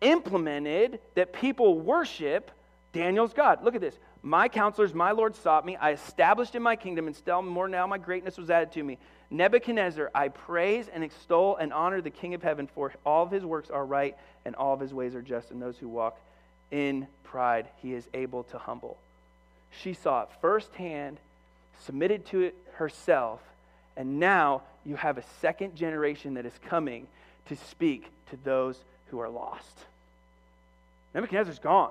[0.00, 2.50] implemented that people worship
[2.92, 3.62] Daniel's God.
[3.64, 3.94] Look at this.
[4.22, 5.76] My counselors, my Lord sought me.
[5.76, 8.98] I established in my kingdom, and still more now my greatness was added to me.
[9.30, 13.44] Nebuchadnezzar, I praise and extol and honor the King of heaven, for all of his
[13.44, 16.18] works are right, and all of his ways are just, and those who walk
[16.70, 18.96] in pride he is able to humble.
[19.82, 21.18] She saw it firsthand,
[21.84, 23.40] submitted to it herself,
[23.96, 27.06] and now you have a second generation that is coming
[27.48, 28.78] to speak to those
[29.10, 29.78] who are lost.
[31.14, 31.90] Nebuchadnezzar's gone.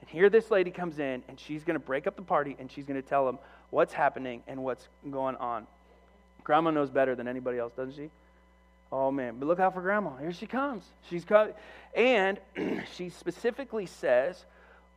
[0.00, 2.70] And here this lady comes in, and she's going to break up the party, and
[2.70, 3.38] she's going to tell them
[3.70, 5.66] what's happening and what's going on.
[6.44, 8.10] Grandma knows better than anybody else, doesn't she?
[8.96, 10.14] Oh man, but look out for grandma.
[10.18, 10.84] Here she comes.
[11.10, 11.52] She's coming.
[11.96, 12.38] And
[12.96, 14.44] she specifically says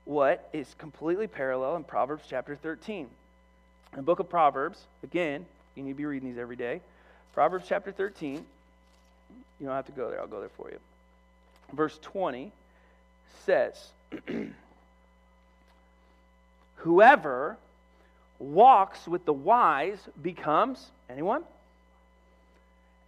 [0.06, 3.08] what is completely parallel in Proverbs chapter 13.
[3.08, 3.10] In
[3.96, 6.80] the book of Proverbs, again, you need to be reading these every day.
[7.34, 8.46] Proverbs chapter 13.
[9.60, 10.78] You don't have to go there, I'll go there for you.
[11.74, 12.52] Verse 20
[13.48, 13.90] says,
[16.76, 17.58] Whoever
[18.38, 21.42] walks with the wise becomes, anyone?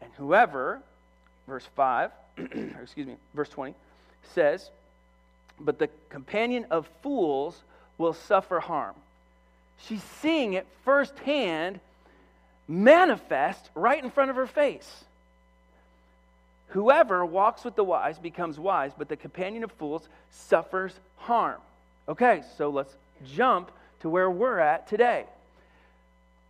[0.02, 0.80] And whoever,
[1.48, 2.12] verse 5,
[2.82, 3.74] excuse me, verse 20,
[4.34, 4.70] says,
[5.60, 7.62] But the companion of fools
[7.98, 8.96] will suffer harm.
[9.86, 11.80] She's seeing it firsthand
[12.68, 15.04] manifest right in front of her face.
[16.70, 21.60] Whoever walks with the wise becomes wise, but the companion of fools suffers harm.
[22.08, 22.94] Okay, so let's
[23.26, 25.26] jump to where we're at today.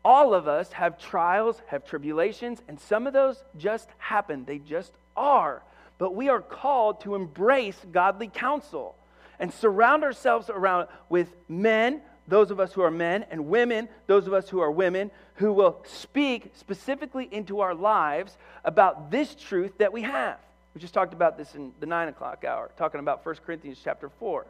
[0.09, 4.43] All of us have trials, have tribulations, and some of those just happen.
[4.43, 5.61] They just are.
[5.99, 8.95] But we are called to embrace godly counsel
[9.37, 14.25] and surround ourselves around with men, those of us who are men, and women, those
[14.25, 19.77] of us who are women, who will speak specifically into our lives about this truth
[19.77, 20.39] that we have.
[20.73, 24.09] We just talked about this in the nine o'clock hour, talking about 1 Corinthians chapter
[24.09, 24.47] 4.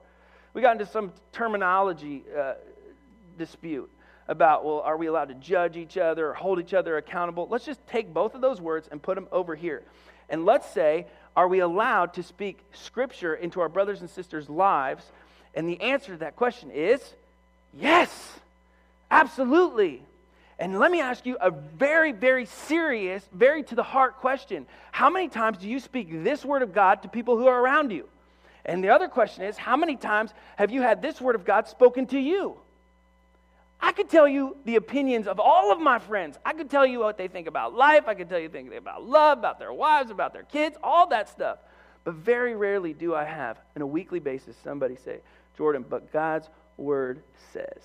[0.53, 2.53] We got into some terminology uh,
[3.37, 3.89] dispute
[4.29, 7.47] about, well, are we allowed to judge each other or hold each other accountable?
[7.49, 9.81] Let's just take both of those words and put them over here.
[10.29, 15.03] And let's say, are we allowed to speak scripture into our brothers and sisters' lives?
[15.55, 17.01] And the answer to that question is
[17.73, 18.39] yes,
[19.09, 20.03] absolutely.
[20.59, 24.67] And let me ask you a very, very serious, very to the heart question.
[24.91, 27.91] How many times do you speak this word of God to people who are around
[27.91, 28.07] you?
[28.65, 31.67] And the other question is, how many times have you had this word of God
[31.67, 32.57] spoken to you?
[33.81, 36.37] I could tell you the opinions of all of my friends.
[36.45, 38.03] I could tell you what they think about life.
[38.07, 41.29] I could tell you things about love, about their wives, about their kids, all that
[41.29, 41.59] stuff.
[42.03, 45.19] But very rarely do I have, on a weekly basis, somebody say,
[45.57, 47.19] Jordan, but God's word
[47.53, 47.81] says.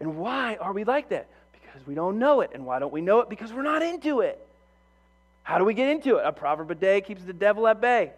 [0.00, 1.26] And why are we like that?
[1.52, 2.50] Because we don't know it.
[2.52, 3.28] And why don't we know it?
[3.28, 4.38] Because we're not into it.
[5.42, 6.22] How do we get into it?
[6.26, 8.12] A proverb a day keeps the devil at bay.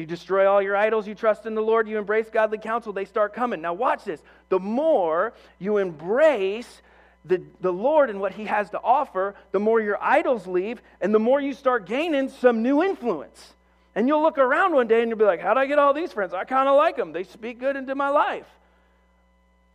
[0.00, 3.04] You destroy all your idols, you trust in the Lord, you embrace godly counsel, they
[3.04, 3.60] start coming.
[3.60, 4.22] Now, watch this.
[4.48, 6.80] The more you embrace
[7.26, 11.14] the, the Lord and what He has to offer, the more your idols leave, and
[11.14, 13.52] the more you start gaining some new influence.
[13.94, 16.14] And you'll look around one day and you'll be like, How'd I get all these
[16.14, 16.32] friends?
[16.32, 17.12] I kind of like them.
[17.12, 18.46] They speak good into my life.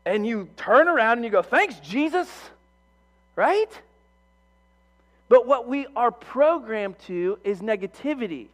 [0.07, 2.27] And you turn around and you go, Thanks, Jesus.
[3.35, 3.69] Right?
[5.29, 8.47] But what we are programmed to is negativity.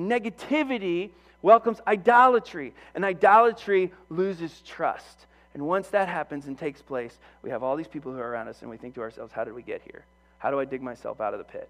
[0.00, 1.10] And negativity
[1.42, 5.26] welcomes idolatry, and idolatry loses trust.
[5.52, 8.48] And once that happens and takes place, we have all these people who are around
[8.48, 10.06] us, and we think to ourselves, how did we get here?
[10.38, 11.68] How do I dig myself out of the pit?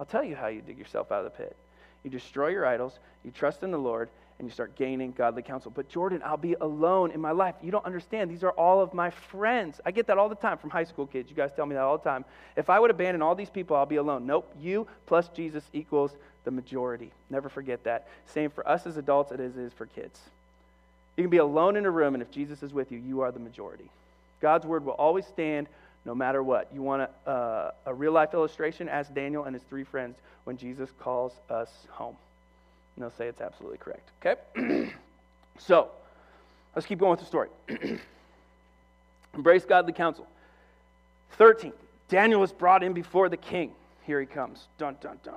[0.00, 1.54] I'll tell you how you dig yourself out of the pit.
[2.02, 5.72] You destroy your idols, you trust in the Lord, and you start gaining godly counsel.
[5.74, 7.54] But Jordan, I'll be alone in my life.
[7.62, 8.30] You don't understand.
[8.30, 9.80] These are all of my friends.
[9.86, 11.30] I get that all the time from high school kids.
[11.30, 12.24] You guys tell me that all the time.
[12.56, 14.26] If I would abandon all these people, I'll be alone.
[14.26, 14.52] Nope.
[14.60, 16.12] You plus Jesus equals
[16.44, 17.10] the majority.
[17.30, 18.08] Never forget that.
[18.26, 20.18] Same for us as adults, is, it is for kids.
[21.16, 23.30] You can be alone in a room, and if Jesus is with you, you are
[23.30, 23.88] the majority.
[24.40, 25.68] God's word will always stand
[26.04, 26.68] no matter what.
[26.74, 28.88] You want a, uh, a real life illustration?
[28.88, 32.16] Ask Daniel and his three friends when Jesus calls us home.
[32.96, 34.10] And they'll say it's absolutely correct.
[34.24, 34.92] Okay?
[35.58, 35.90] so,
[36.74, 37.48] let's keep going with the story.
[39.34, 40.26] Embrace godly counsel.
[41.32, 41.72] 13.
[42.08, 43.72] Daniel was brought in before the king.
[44.02, 44.66] Here he comes.
[44.78, 45.34] Dun, dun, dun.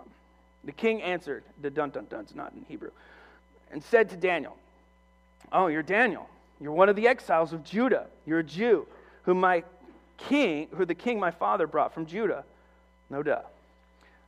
[0.64, 2.92] The king answered, the dun, dun, dun's not in Hebrew,
[3.72, 4.58] and said to Daniel,
[5.52, 6.30] Oh, you're Daniel.
[6.60, 8.08] You're one of the exiles of Judah.
[8.26, 8.86] You're a Jew,
[9.24, 9.64] whom my
[10.18, 12.44] king, who the king my father brought from Judah.
[13.10, 13.42] No duh.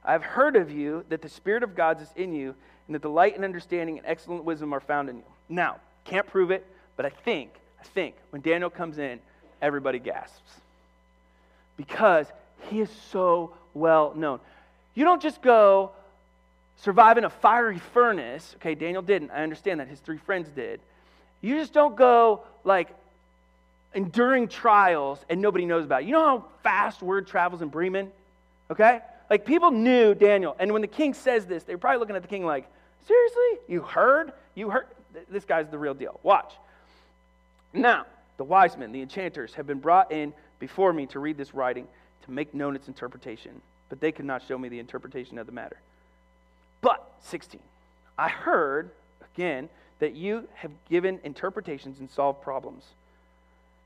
[0.04, 2.56] I've heard of you that the Spirit of God is in you,
[2.88, 5.24] and that the light and understanding and excellent wisdom are found in you.
[5.48, 9.20] Now, can't prove it, but I think, I think when Daniel comes in,
[9.62, 10.52] everybody gasps.
[11.78, 12.28] Because
[12.70, 14.40] he is so well known.
[14.96, 15.92] You don't just go
[16.78, 18.56] survive in a fiery furnace.
[18.58, 19.32] Okay, Daniel didn't.
[19.32, 19.88] I understand that.
[19.88, 20.80] His three friends did.
[21.42, 22.90] You just don't go like
[23.94, 26.08] enduring trials and nobody knows about it.
[26.08, 28.12] You know how fast word travels in Bremen?
[28.70, 29.00] Okay?
[29.30, 30.56] Like people knew Daniel.
[30.60, 32.68] And when the king says this, they're probably looking at the king like,
[33.08, 33.60] seriously?
[33.68, 34.34] You heard?
[34.56, 34.88] You heard?
[35.30, 36.20] This guy's the real deal.
[36.24, 36.54] Watch.
[37.74, 38.06] Now,
[38.38, 41.88] the wise men, the enchanters, have been brought in before me to read this writing,
[42.26, 43.62] to make known its interpretation.
[43.90, 45.78] But they could not show me the interpretation of the matter.
[46.82, 47.60] But, 16,
[48.18, 48.90] I heard,
[49.34, 52.84] again, that you have given interpretations and solved problems.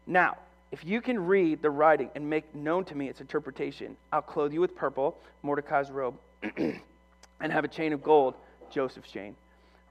[0.05, 0.37] Now,
[0.73, 4.53] if you can read the writing and make known to me its interpretation, I'll clothe
[4.53, 6.15] you with purple, Mordecai's robe,
[6.57, 8.33] and have a chain of gold,
[8.71, 9.35] Joseph's chain,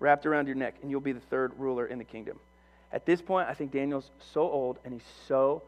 [0.00, 2.36] wrapped around your neck, and you'll be the third ruler in the kingdom.
[2.92, 5.62] At this point, I think Daniel's so old and he's so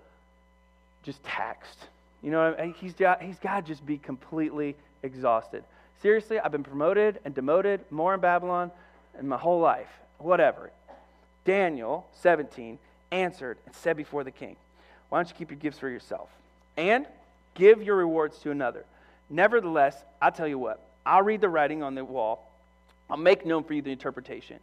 [1.05, 1.79] just taxed.
[2.21, 4.75] You know, he's got, he's got to just be completely
[5.05, 5.63] exhausted.
[6.03, 8.73] Seriously, I've been promoted and demoted more in Babylon
[9.21, 9.91] in my whole life.
[10.19, 10.73] Whatever.
[11.45, 12.81] Daniel, 17,
[13.13, 14.57] answered and said before the king,
[15.15, 16.29] Why don't you keep your gifts for yourself?
[16.77, 17.07] And
[17.55, 18.85] give your rewards to another.
[19.31, 22.51] Nevertheless, I'll tell you what, I'll read the writing on the wall.
[23.09, 24.59] I'll make known for you the interpretation.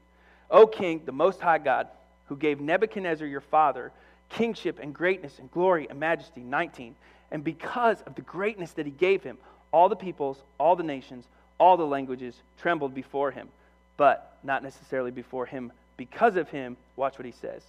[0.49, 1.87] O king, the most high God,
[2.25, 3.93] who gave Nebuchadnezzar your father
[4.27, 6.95] kingship and greatness and glory and majesty, 19.
[7.31, 9.37] And because of the greatness that he gave him,
[9.71, 11.23] all the peoples, all the nations,
[11.61, 13.47] all the languages trembled before him,
[13.95, 15.71] but not necessarily before him.
[15.95, 17.61] Because of him, watch what he says.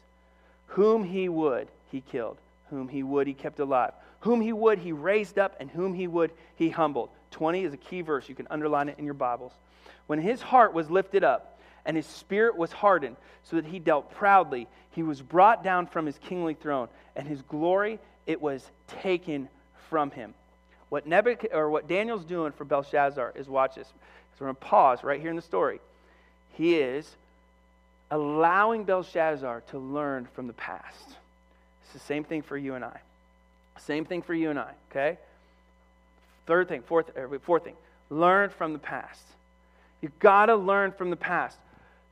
[0.67, 2.39] Whom he would, he killed.
[2.73, 3.93] Whom he would, he kept alive.
[4.21, 7.11] Whom he would, he raised up, and whom he would, he humbled.
[7.33, 8.31] 20 is a key verse.
[8.31, 9.53] You can underline it in your Bibles.
[10.07, 14.11] When his heart was lifted up, and his spirit was hardened, so that he dealt
[14.13, 18.67] proudly, he was brought down from his kingly throne, and his glory, it was
[19.03, 19.51] taken
[19.91, 20.33] from him.
[20.89, 23.89] What, Nebuch- or what Daniel's doing for Belshazzar is watch this.
[23.89, 23.93] So
[24.41, 25.79] we're going to pause right here in the story.
[26.55, 27.17] He is
[28.11, 31.17] allowing Belshazzar to learn from the past.
[31.93, 33.01] It's the same thing for you and I.
[33.79, 35.19] Same thing for you and I, okay?
[36.47, 37.77] Third thing, fourth, er, fourth thing,
[38.09, 39.21] learn from the past.
[40.01, 41.59] You've got to learn from the past.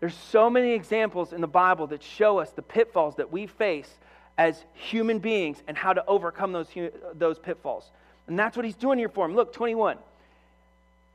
[0.00, 3.88] There's so many examples in the Bible that show us the pitfalls that we face
[4.36, 6.68] as human beings and how to overcome those,
[7.14, 7.84] those pitfalls.
[8.26, 9.34] And that's what he's doing here for him.
[9.34, 9.96] Look, 21.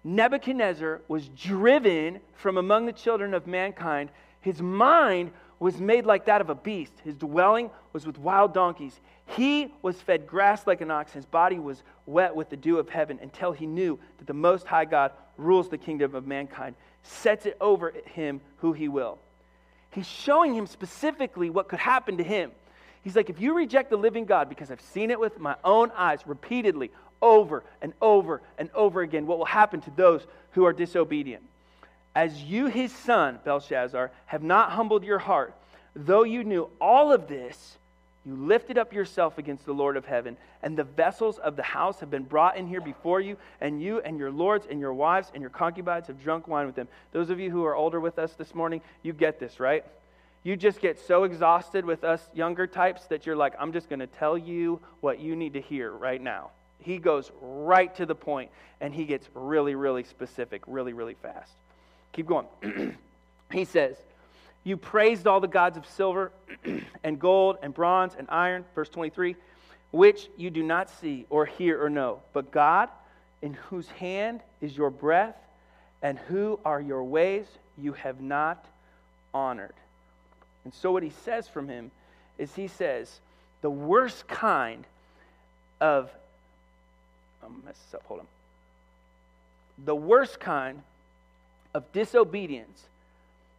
[0.04, 4.10] Nebuchadnezzar was driven from among the children of mankind.
[4.42, 6.94] His mind was made like that of a beast.
[7.04, 9.00] His dwelling was with wild donkeys.
[9.28, 11.14] He was fed grass like an ox.
[11.14, 14.68] His body was wet with the dew of heaven until he knew that the Most
[14.68, 19.18] High God rules the kingdom of mankind, sets it over him who he will.
[19.92, 22.52] He's showing him specifically what could happen to him.
[23.02, 25.92] He's like, if you reject the living God, because I've seen it with my own
[25.92, 26.92] eyes repeatedly,
[27.22, 31.44] over and over and over again, what will happen to those who are disobedient?
[32.16, 35.54] As you, his son, Belshazzar, have not humbled your heart,
[35.96, 37.78] though you knew all of this,
[38.26, 42.00] you lifted up yourself against the Lord of heaven, and the vessels of the house
[42.00, 45.30] have been brought in here before you, and you and your lords and your wives
[45.34, 46.88] and your concubines have drunk wine with them.
[47.12, 49.86] Those of you who are older with us this morning, you get this, right?
[50.44, 54.00] You just get so exhausted with us younger types that you're like, I'm just going
[54.00, 56.52] to tell you what you need to hear right now.
[56.80, 61.52] He goes right to the point, and he gets really, really specific, really, really fast.
[62.16, 62.48] Keep going.
[63.52, 63.98] he says,
[64.64, 66.32] you praised all the gods of silver
[67.04, 69.36] and gold and bronze and iron, verse 23,
[69.92, 72.22] which you do not see or hear or know.
[72.32, 72.88] But God,
[73.42, 75.36] in whose hand is your breath,
[76.02, 77.46] and who are your ways,
[77.78, 78.64] you have not
[79.34, 79.74] honored.
[80.64, 81.92] And so, what he says from him
[82.38, 83.20] is he says,
[83.62, 84.86] the worst kind
[85.82, 86.10] of,
[87.44, 88.28] I'm mess this up, hold on.
[89.84, 90.82] The worst kind
[91.76, 92.86] of disobedience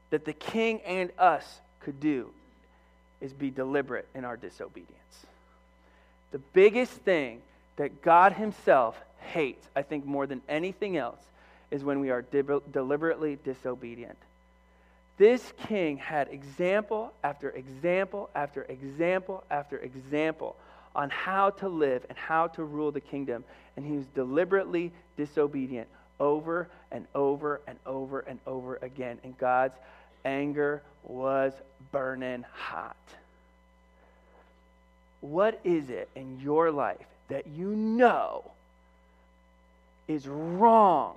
[0.08, 2.30] that the king and us could do
[3.20, 4.94] is be deliberate in our disobedience.
[6.32, 7.42] The biggest thing
[7.76, 11.20] that God Himself hates, I think more than anything else,
[11.70, 14.16] is when we are de- deliberately disobedient.
[15.18, 20.56] This king had example after example after example after example
[20.94, 23.44] on how to live and how to rule the kingdom,
[23.76, 25.88] and he was deliberately disobedient
[26.20, 29.18] over and over and over and over again.
[29.24, 29.74] And God's
[30.24, 31.52] anger was
[31.92, 32.96] burning hot.
[35.20, 38.44] What is it in your life that you know
[40.08, 41.16] is wrong,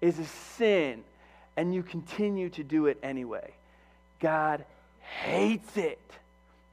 [0.00, 1.02] is a sin,
[1.56, 3.52] and you continue to do it anyway?
[4.20, 4.64] God
[5.00, 5.98] hates it.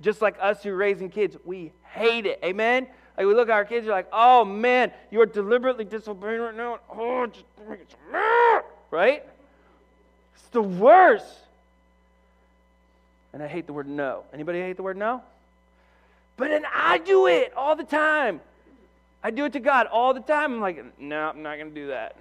[0.01, 2.39] Just like us who are raising kids, we hate it.
[2.43, 2.88] Amen?
[3.18, 6.55] Like we look at our kids, you're like, oh man, you are deliberately disobeying right
[6.55, 6.80] now.
[6.91, 7.45] Oh, just
[8.91, 9.24] right?
[10.36, 11.26] It's the worst.
[13.34, 14.24] And I hate the word no.
[14.34, 15.22] Anybody hate the word no?
[16.38, 18.41] But then I do it all the time.
[19.24, 20.53] I do it to God all the time.
[20.53, 22.16] I'm like, no, I'm not going to do that.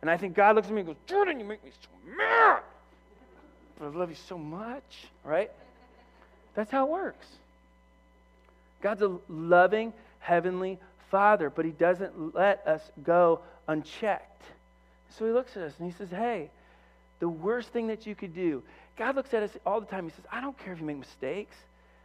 [0.00, 2.60] And I think God looks at me and goes, Jordan, you make me so mad.
[3.78, 5.50] But I love you so much, right?
[6.54, 7.26] That's how it works.
[8.84, 10.78] God's a loving, heavenly
[11.10, 14.42] Father, but He doesn't let us go unchecked.
[15.08, 16.50] So He looks at us and He says, Hey,
[17.18, 18.62] the worst thing that you could do,
[18.98, 20.04] God looks at us all the time.
[20.04, 21.56] He says, I don't care if you make mistakes.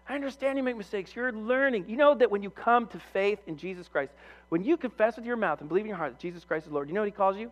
[0.08, 1.14] I understand you make mistakes.
[1.14, 1.84] You're learning.
[1.90, 4.14] You know that when you come to faith in Jesus Christ,
[4.48, 6.72] when you confess with your mouth and believe in your heart that Jesus Christ is
[6.72, 7.52] Lord, you know what He calls you?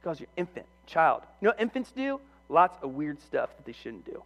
[0.00, 1.22] He calls you infant, child.
[1.40, 2.20] You know what infants do?
[2.48, 4.24] Lots of weird stuff that they shouldn't do.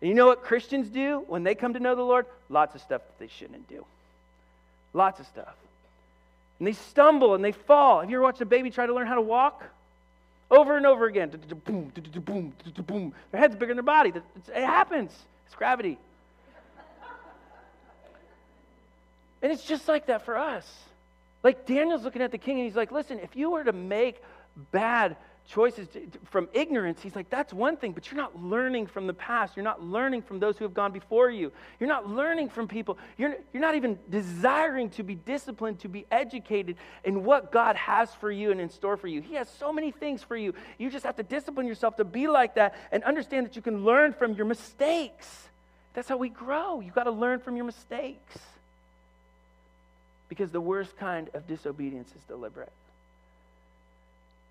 [0.00, 2.26] And you know what Christians do when they come to know the Lord?
[2.48, 3.84] Lots of stuff that they shouldn't do.
[4.94, 5.54] Lots of stuff.
[6.58, 8.00] And they stumble and they fall.
[8.00, 9.62] Have you ever watched a baby try to learn how to walk?
[10.50, 11.30] Over and over again.
[11.64, 11.92] Boom,
[12.24, 12.52] boom,
[12.86, 13.14] boom.
[13.30, 14.12] Their head's bigger than their body.
[14.54, 15.12] It happens.
[15.46, 15.96] It's gravity.
[19.42, 20.66] And it's just like that for us.
[21.42, 24.22] Like Daniel's looking at the king and he's like, listen, if you were to make
[24.72, 25.16] bad
[25.48, 25.88] choices
[26.30, 29.56] from ignorance, he's like, that's one thing, but you're not learning from the past.
[29.56, 31.50] You're not learning from those who have gone before you.
[31.78, 32.98] You're not learning from people.
[33.18, 38.14] You're, you're not even desiring to be disciplined, to be educated in what God has
[38.14, 39.20] for you and in store for you.
[39.20, 40.54] He has so many things for you.
[40.78, 43.84] You just have to discipline yourself to be like that and understand that you can
[43.84, 45.48] learn from your mistakes.
[45.94, 46.80] That's how we grow.
[46.80, 48.38] You've got to learn from your mistakes.
[50.28, 52.72] Because the worst kind of disobedience is deliberate.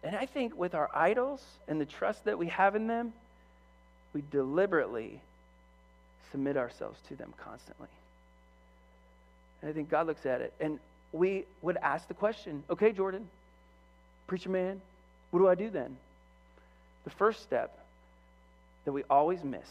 [0.04, 3.14] And I think with our idols and the trust that we have in them,
[4.14, 5.20] we deliberately
[6.32, 7.88] submit ourselves to them constantly.
[9.62, 10.54] And I think God looks at it.
[10.60, 10.80] And
[11.12, 13.28] we would ask the question okay, Jordan,
[14.28, 14.82] preacher man,
[15.32, 15.98] what do I do then?
[17.04, 17.78] The first step
[18.86, 19.68] that we always miss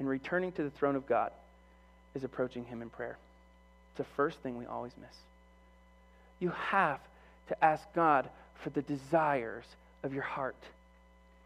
[0.00, 1.30] in returning to the throne of God
[2.14, 3.16] is approaching Him in prayer.
[3.90, 5.14] It's the first thing we always miss.
[6.40, 7.00] You have
[7.48, 8.28] to ask God
[8.62, 9.64] for the desires
[10.02, 10.56] of your heart,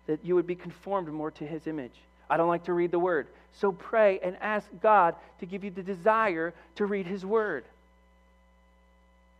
[0.07, 1.95] that you would be conformed more to his image.
[2.29, 3.27] I don't like to read the word.
[3.55, 7.65] So pray and ask God to give you the desire to read his word.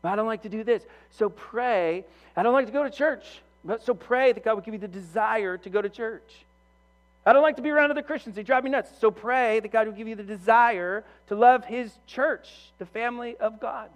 [0.05, 0.83] I don't like to do this.
[1.11, 2.05] So pray.
[2.37, 3.25] I don't like to go to church.
[3.65, 6.23] But so pray that God would give you the desire to go to church.
[7.25, 8.37] I don't like to be around other Christians.
[8.37, 8.91] They drive me nuts.
[9.01, 12.49] So pray that God will give you the desire to love his church,
[12.79, 13.91] the family of God.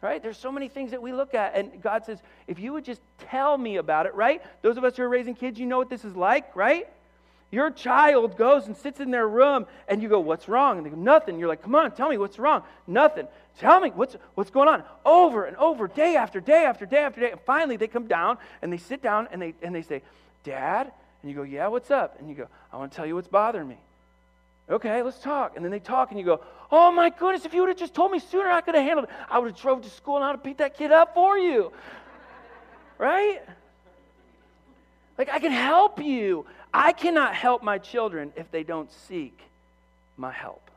[0.00, 0.22] Right?
[0.22, 3.00] There's so many things that we look at, and God says, if you would just
[3.18, 4.40] tell me about it, right?
[4.62, 6.88] Those of us who are raising kids, you know what this is like, right?
[7.50, 10.76] Your child goes and sits in their room, and you go, What's wrong?
[10.76, 11.38] And they go, Nothing.
[11.38, 12.62] You're like, Come on, tell me what's wrong.
[12.86, 13.26] Nothing.
[13.58, 14.84] Tell me what's, what's going on.
[15.04, 17.30] Over and over, day after day after day after day.
[17.30, 20.02] And finally, they come down and they sit down and they, and they say,
[20.44, 20.92] Dad?
[21.22, 22.16] And you go, Yeah, what's up?
[22.20, 23.78] And you go, I want to tell you what's bothering me.
[24.70, 25.56] Okay, let's talk.
[25.56, 26.40] And then they talk, and you go,
[26.70, 29.08] Oh my goodness, if you would have just told me sooner, I could have handled
[29.08, 29.14] it.
[29.30, 31.72] I would have drove to school and I'd have beat that kid up for you.
[32.98, 33.40] right?
[35.16, 36.44] Like, I can help you.
[36.72, 39.38] I cannot help my children if they don't seek
[40.16, 40.70] my help.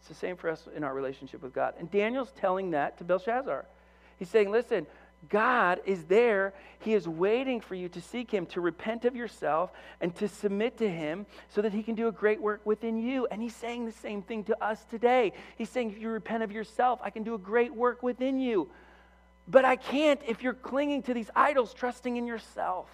[0.00, 1.74] It's the same for us in our relationship with God.
[1.78, 3.66] And Daniel's telling that to Belshazzar.
[4.18, 4.86] He's saying, Listen,
[5.28, 6.52] God is there.
[6.80, 9.70] He is waiting for you to seek Him, to repent of yourself,
[10.00, 13.26] and to submit to Him so that He can do a great work within you.
[13.30, 15.32] And He's saying the same thing to us today.
[15.56, 18.68] He's saying, if you repent of yourself, I can do a great work within you.
[19.48, 22.88] But I can't if you're clinging to these idols, trusting in yourself.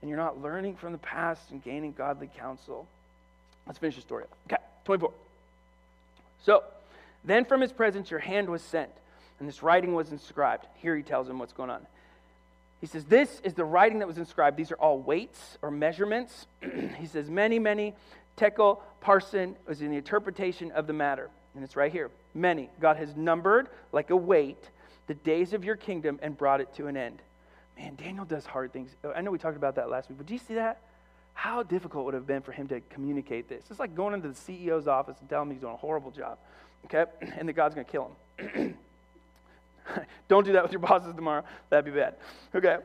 [0.00, 2.86] And you're not learning from the past and gaining godly counsel.
[3.66, 4.24] Let's finish the story.
[4.46, 5.12] Okay, 24.
[6.44, 6.62] So,
[7.24, 8.90] then from his presence your hand was sent
[9.38, 10.66] and this writing was inscribed.
[10.76, 11.86] Here he tells him what's going on.
[12.80, 14.56] He says, This is the writing that was inscribed.
[14.56, 16.46] These are all weights or measurements.
[16.98, 17.92] he says, Mene, mene,
[18.36, 21.30] tekel parsin is in the interpretation of the matter.
[21.54, 22.10] And it's right here.
[22.34, 22.68] Mene.
[22.80, 24.70] God has numbered like a weight
[25.06, 27.22] the days of your kingdom and brought it to an end.
[27.78, 28.90] Man, Daniel does hard things.
[29.04, 30.80] Oh, I know we talked about that last week, but do you see that?
[31.34, 33.64] How difficult it would have been for him to communicate this?
[33.68, 36.38] It's like going into the CEO's office and telling him he's doing a horrible job,
[36.86, 37.04] okay?
[37.38, 38.74] And that God's going to kill him.
[40.28, 41.44] Don't do that with your bosses tomorrow.
[41.70, 42.14] That'd be bad.
[42.54, 42.78] Okay.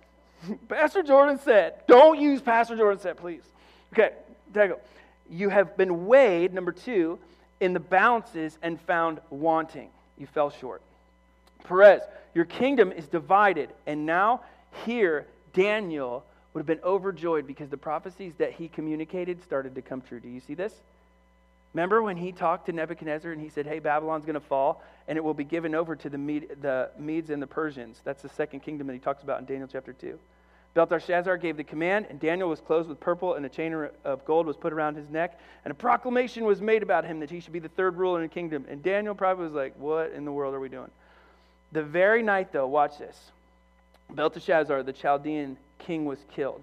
[0.68, 3.42] Pastor Jordan said, don't use Pastor Jordan said, please.
[3.92, 4.10] Okay,
[4.52, 4.78] Dago.
[5.30, 7.18] You have been weighed, number two,
[7.60, 9.88] in the balances and found wanting.
[10.18, 10.82] You fell short.
[11.64, 12.02] Peres,
[12.34, 13.70] your kingdom is divided.
[13.86, 14.42] And now,
[14.84, 20.02] here, Daniel would have been overjoyed because the prophecies that he communicated started to come
[20.02, 20.20] true.
[20.20, 20.74] Do you see this?
[21.74, 25.18] Remember when he talked to Nebuchadnezzar and he said, Hey, Babylon's going to fall and
[25.18, 28.00] it will be given over to the, Med- the Medes and the Persians.
[28.04, 30.18] That's the second kingdom that he talks about in Daniel chapter 2.
[30.74, 34.46] Belteshazzar gave the command, and Daniel was clothed with purple, and a chain of gold
[34.46, 37.52] was put around his neck, and a proclamation was made about him that he should
[37.52, 38.64] be the third ruler in the kingdom.
[38.70, 40.90] And Daniel probably was like, What in the world are we doing?
[41.72, 43.18] The very night, though, watch this
[44.10, 46.62] Belteshazzar, the Chaldean king, was killed,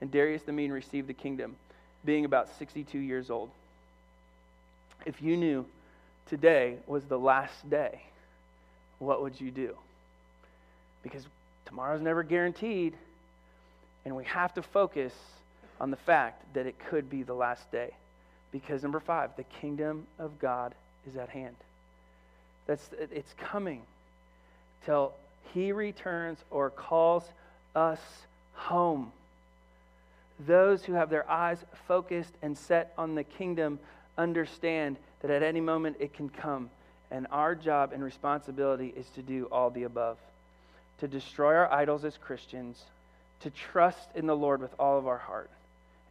[0.00, 1.56] and Darius the Mede received the kingdom,
[2.04, 3.50] being about 62 years old.
[5.06, 5.66] If you knew
[6.28, 8.02] today was the last day,
[8.98, 9.76] what would you do?
[11.02, 11.24] Because
[11.66, 12.94] tomorrow's never guaranteed,
[14.04, 15.14] and we have to focus
[15.80, 17.90] on the fact that it could be the last day.
[18.52, 20.74] Because number five, the kingdom of God
[21.08, 21.56] is at hand.
[22.66, 23.82] That's it's coming
[24.84, 25.12] till
[25.54, 27.24] he returns or calls
[27.74, 28.00] us
[28.54, 29.12] home.
[30.46, 33.78] Those who have their eyes focused and set on the kingdom
[34.18, 36.70] understand that at any moment it can come.
[37.10, 40.16] And our job and responsibility is to do all the above
[41.00, 42.80] to destroy our idols as Christians,
[43.40, 45.50] to trust in the Lord with all of our heart,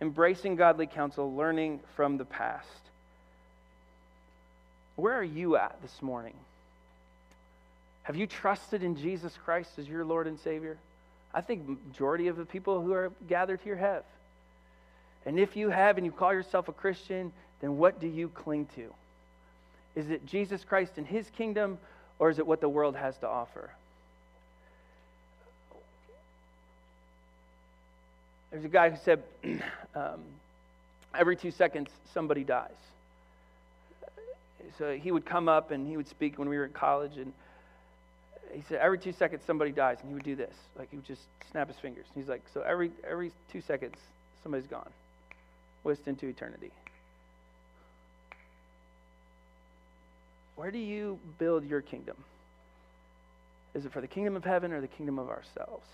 [0.01, 2.67] embracing godly counsel, learning from the past.
[4.95, 6.33] Where are you at this morning?
[8.03, 10.77] Have you trusted in Jesus Christ as your Lord and Savior?
[11.33, 14.03] I think majority of the people who are gathered here have.
[15.25, 17.31] And if you have and you call yourself a Christian,
[17.61, 18.93] then what do you cling to?
[19.95, 21.77] Is it Jesus Christ and his kingdom,
[22.19, 23.69] or is it what the world has to offer?
[28.51, 29.23] There's a guy who said
[29.95, 30.21] um,
[31.13, 32.71] every two seconds somebody dies.
[34.77, 37.33] So he would come up and he would speak when we were in college, and
[38.53, 41.05] he said every two seconds somebody dies, and he would do this, like he would
[41.05, 42.05] just snap his fingers.
[42.15, 43.95] he's like, so every every two seconds
[44.43, 44.89] somebody's gone,
[45.83, 46.71] whisked into eternity.
[50.59, 52.17] Where do you build your kingdom?
[53.73, 55.87] Is it for the kingdom of heaven or the kingdom of ourselves?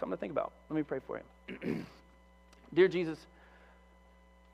[0.00, 0.50] Something to think about.
[0.70, 1.20] Let me pray for
[1.60, 1.84] you.
[2.74, 3.18] Dear Jesus,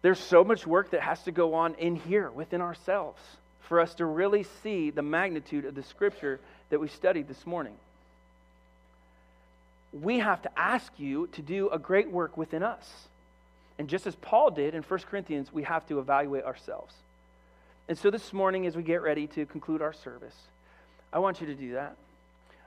[0.02, 3.22] there's so much work that has to go on in here within ourselves
[3.68, 7.74] for us to really see the magnitude of the scripture that we studied this morning.
[9.92, 12.92] We have to ask you to do a great work within us.
[13.78, 16.92] And just as Paul did in 1 Corinthians, we have to evaluate ourselves.
[17.88, 20.34] And so this morning, as we get ready to conclude our service,
[21.12, 21.96] I want you to do that.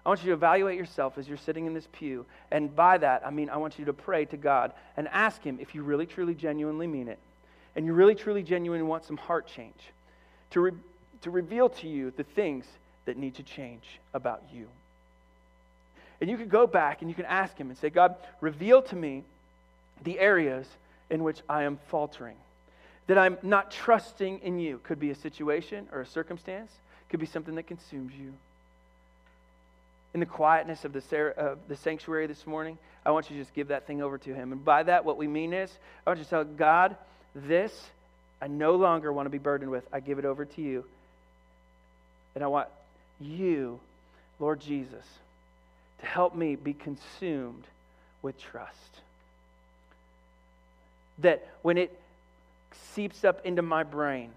[0.04, 2.26] I want you to evaluate yourself as you're sitting in this pew.
[2.50, 5.60] And by that, I mean, I want you to pray to God and ask Him
[5.62, 7.20] if you really, truly, genuinely mean it.
[7.76, 9.80] And you really, truly, genuinely want some heart change
[10.52, 10.72] to, re-
[11.22, 12.66] to reveal to you the things
[13.06, 14.68] that need to change about you.
[16.20, 18.96] And you can go back and you can ask Him and say, God, reveal to
[18.96, 19.24] me
[20.04, 20.66] the areas
[21.12, 22.38] in which I am faltering
[23.12, 24.80] that I'm not trusting in you.
[24.84, 26.72] Could be a situation or a circumstance,
[27.10, 28.32] could be something that consumes you.
[30.14, 31.02] In the quietness of the,
[31.76, 34.54] sanctuary this morning, I want you to just give that thing over to Him.
[34.54, 35.70] And by that, what we mean is,
[36.08, 36.96] I want you to tell God,
[37.36, 37.90] this
[38.42, 39.84] I no longer want to be burdened with.
[39.92, 40.86] I give it over to you.
[42.34, 42.70] And I want
[43.20, 43.78] you,
[44.40, 45.06] Lord Jesus,
[46.00, 47.66] to help me be consumed
[48.22, 49.02] with trust.
[51.20, 52.01] That when it
[52.94, 54.32] seeps up into my brain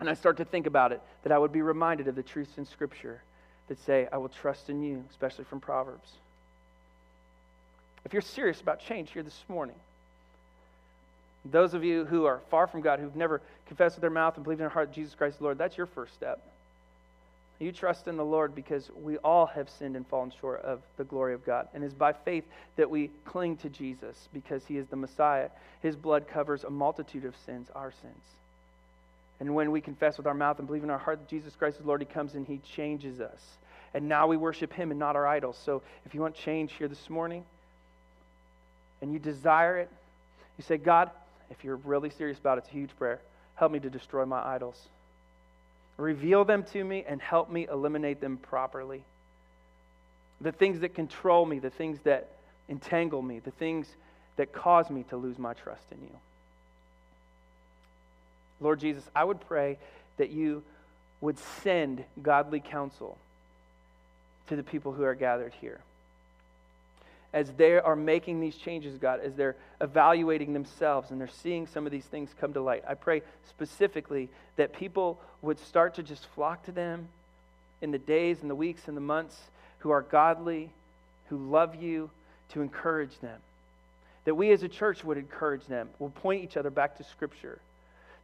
[0.00, 2.56] and I start to think about it, that I would be reminded of the truths
[2.56, 3.20] in Scripture
[3.68, 6.10] that say, I will trust in you, especially from Proverbs.
[8.04, 9.76] If you're serious about change here this morning,
[11.44, 14.44] those of you who are far from God, who've never confessed with their mouth and
[14.44, 16.42] believed in their heart Jesus Christ the Lord, that's your first step.
[17.60, 21.04] You trust in the Lord because we all have sinned and fallen short of the
[21.04, 21.68] glory of God.
[21.74, 22.44] And it's by faith
[22.76, 25.50] that we cling to Jesus because he is the Messiah.
[25.82, 28.24] His blood covers a multitude of sins, our sins.
[29.40, 31.78] And when we confess with our mouth and believe in our heart that Jesus Christ
[31.78, 33.40] is Lord, he comes and he changes us.
[33.92, 35.58] And now we worship him and not our idols.
[35.62, 37.44] So if you want change here this morning
[39.02, 39.90] and you desire it,
[40.60, 41.10] You say, God,
[41.48, 43.18] if you're really serious about it, it's a huge prayer.
[43.54, 44.78] Help me to destroy my idols.
[46.00, 49.04] Reveal them to me and help me eliminate them properly.
[50.40, 52.30] The things that control me, the things that
[52.70, 53.86] entangle me, the things
[54.36, 56.16] that cause me to lose my trust in you.
[58.60, 59.78] Lord Jesus, I would pray
[60.16, 60.62] that you
[61.20, 63.18] would send godly counsel
[64.48, 65.80] to the people who are gathered here.
[67.32, 71.86] As they are making these changes, God, as they're evaluating themselves and they're seeing some
[71.86, 76.26] of these things come to light, I pray specifically that people would start to just
[76.34, 77.08] flock to them
[77.80, 79.38] in the days and the weeks and the months
[79.78, 80.70] who are godly,
[81.28, 82.10] who love you,
[82.50, 83.38] to encourage them.
[84.24, 87.60] That we as a church would encourage them, we'll point each other back to Scripture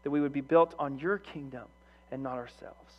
[0.06, 1.64] that we would be built on your kingdom
[2.12, 2.92] and not ourselves.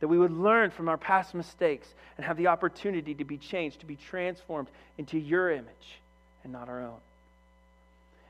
[0.00, 3.80] That we would learn from our past mistakes and have the opportunity to be changed,
[3.80, 4.68] to be transformed
[4.98, 6.00] into your image
[6.44, 6.98] and not our own.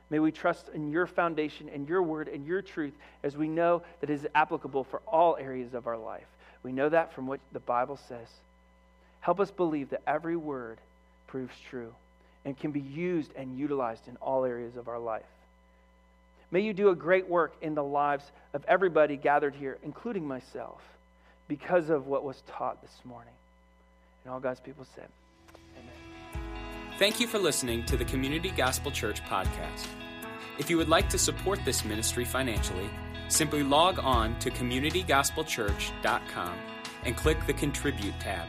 [0.09, 2.93] May we trust in your foundation and your word and your truth
[3.23, 6.27] as we know that it is applicable for all areas of our life.
[6.63, 8.27] We know that from what the Bible says.
[9.19, 10.77] Help us believe that every word
[11.27, 11.93] proves true
[12.45, 15.23] and can be used and utilized in all areas of our life.
[16.49, 20.81] May you do a great work in the lives of everybody gathered here, including myself,
[21.47, 23.33] because of what was taught this morning.
[24.23, 25.07] And all God's people said,
[25.77, 25.93] Amen.
[26.97, 29.87] Thank you for listening to the Community Gospel Church podcast.
[30.59, 32.89] If you would like to support this ministry financially,
[33.29, 36.57] simply log on to communitygospelchurch.com
[37.05, 38.47] and click the Contribute tab.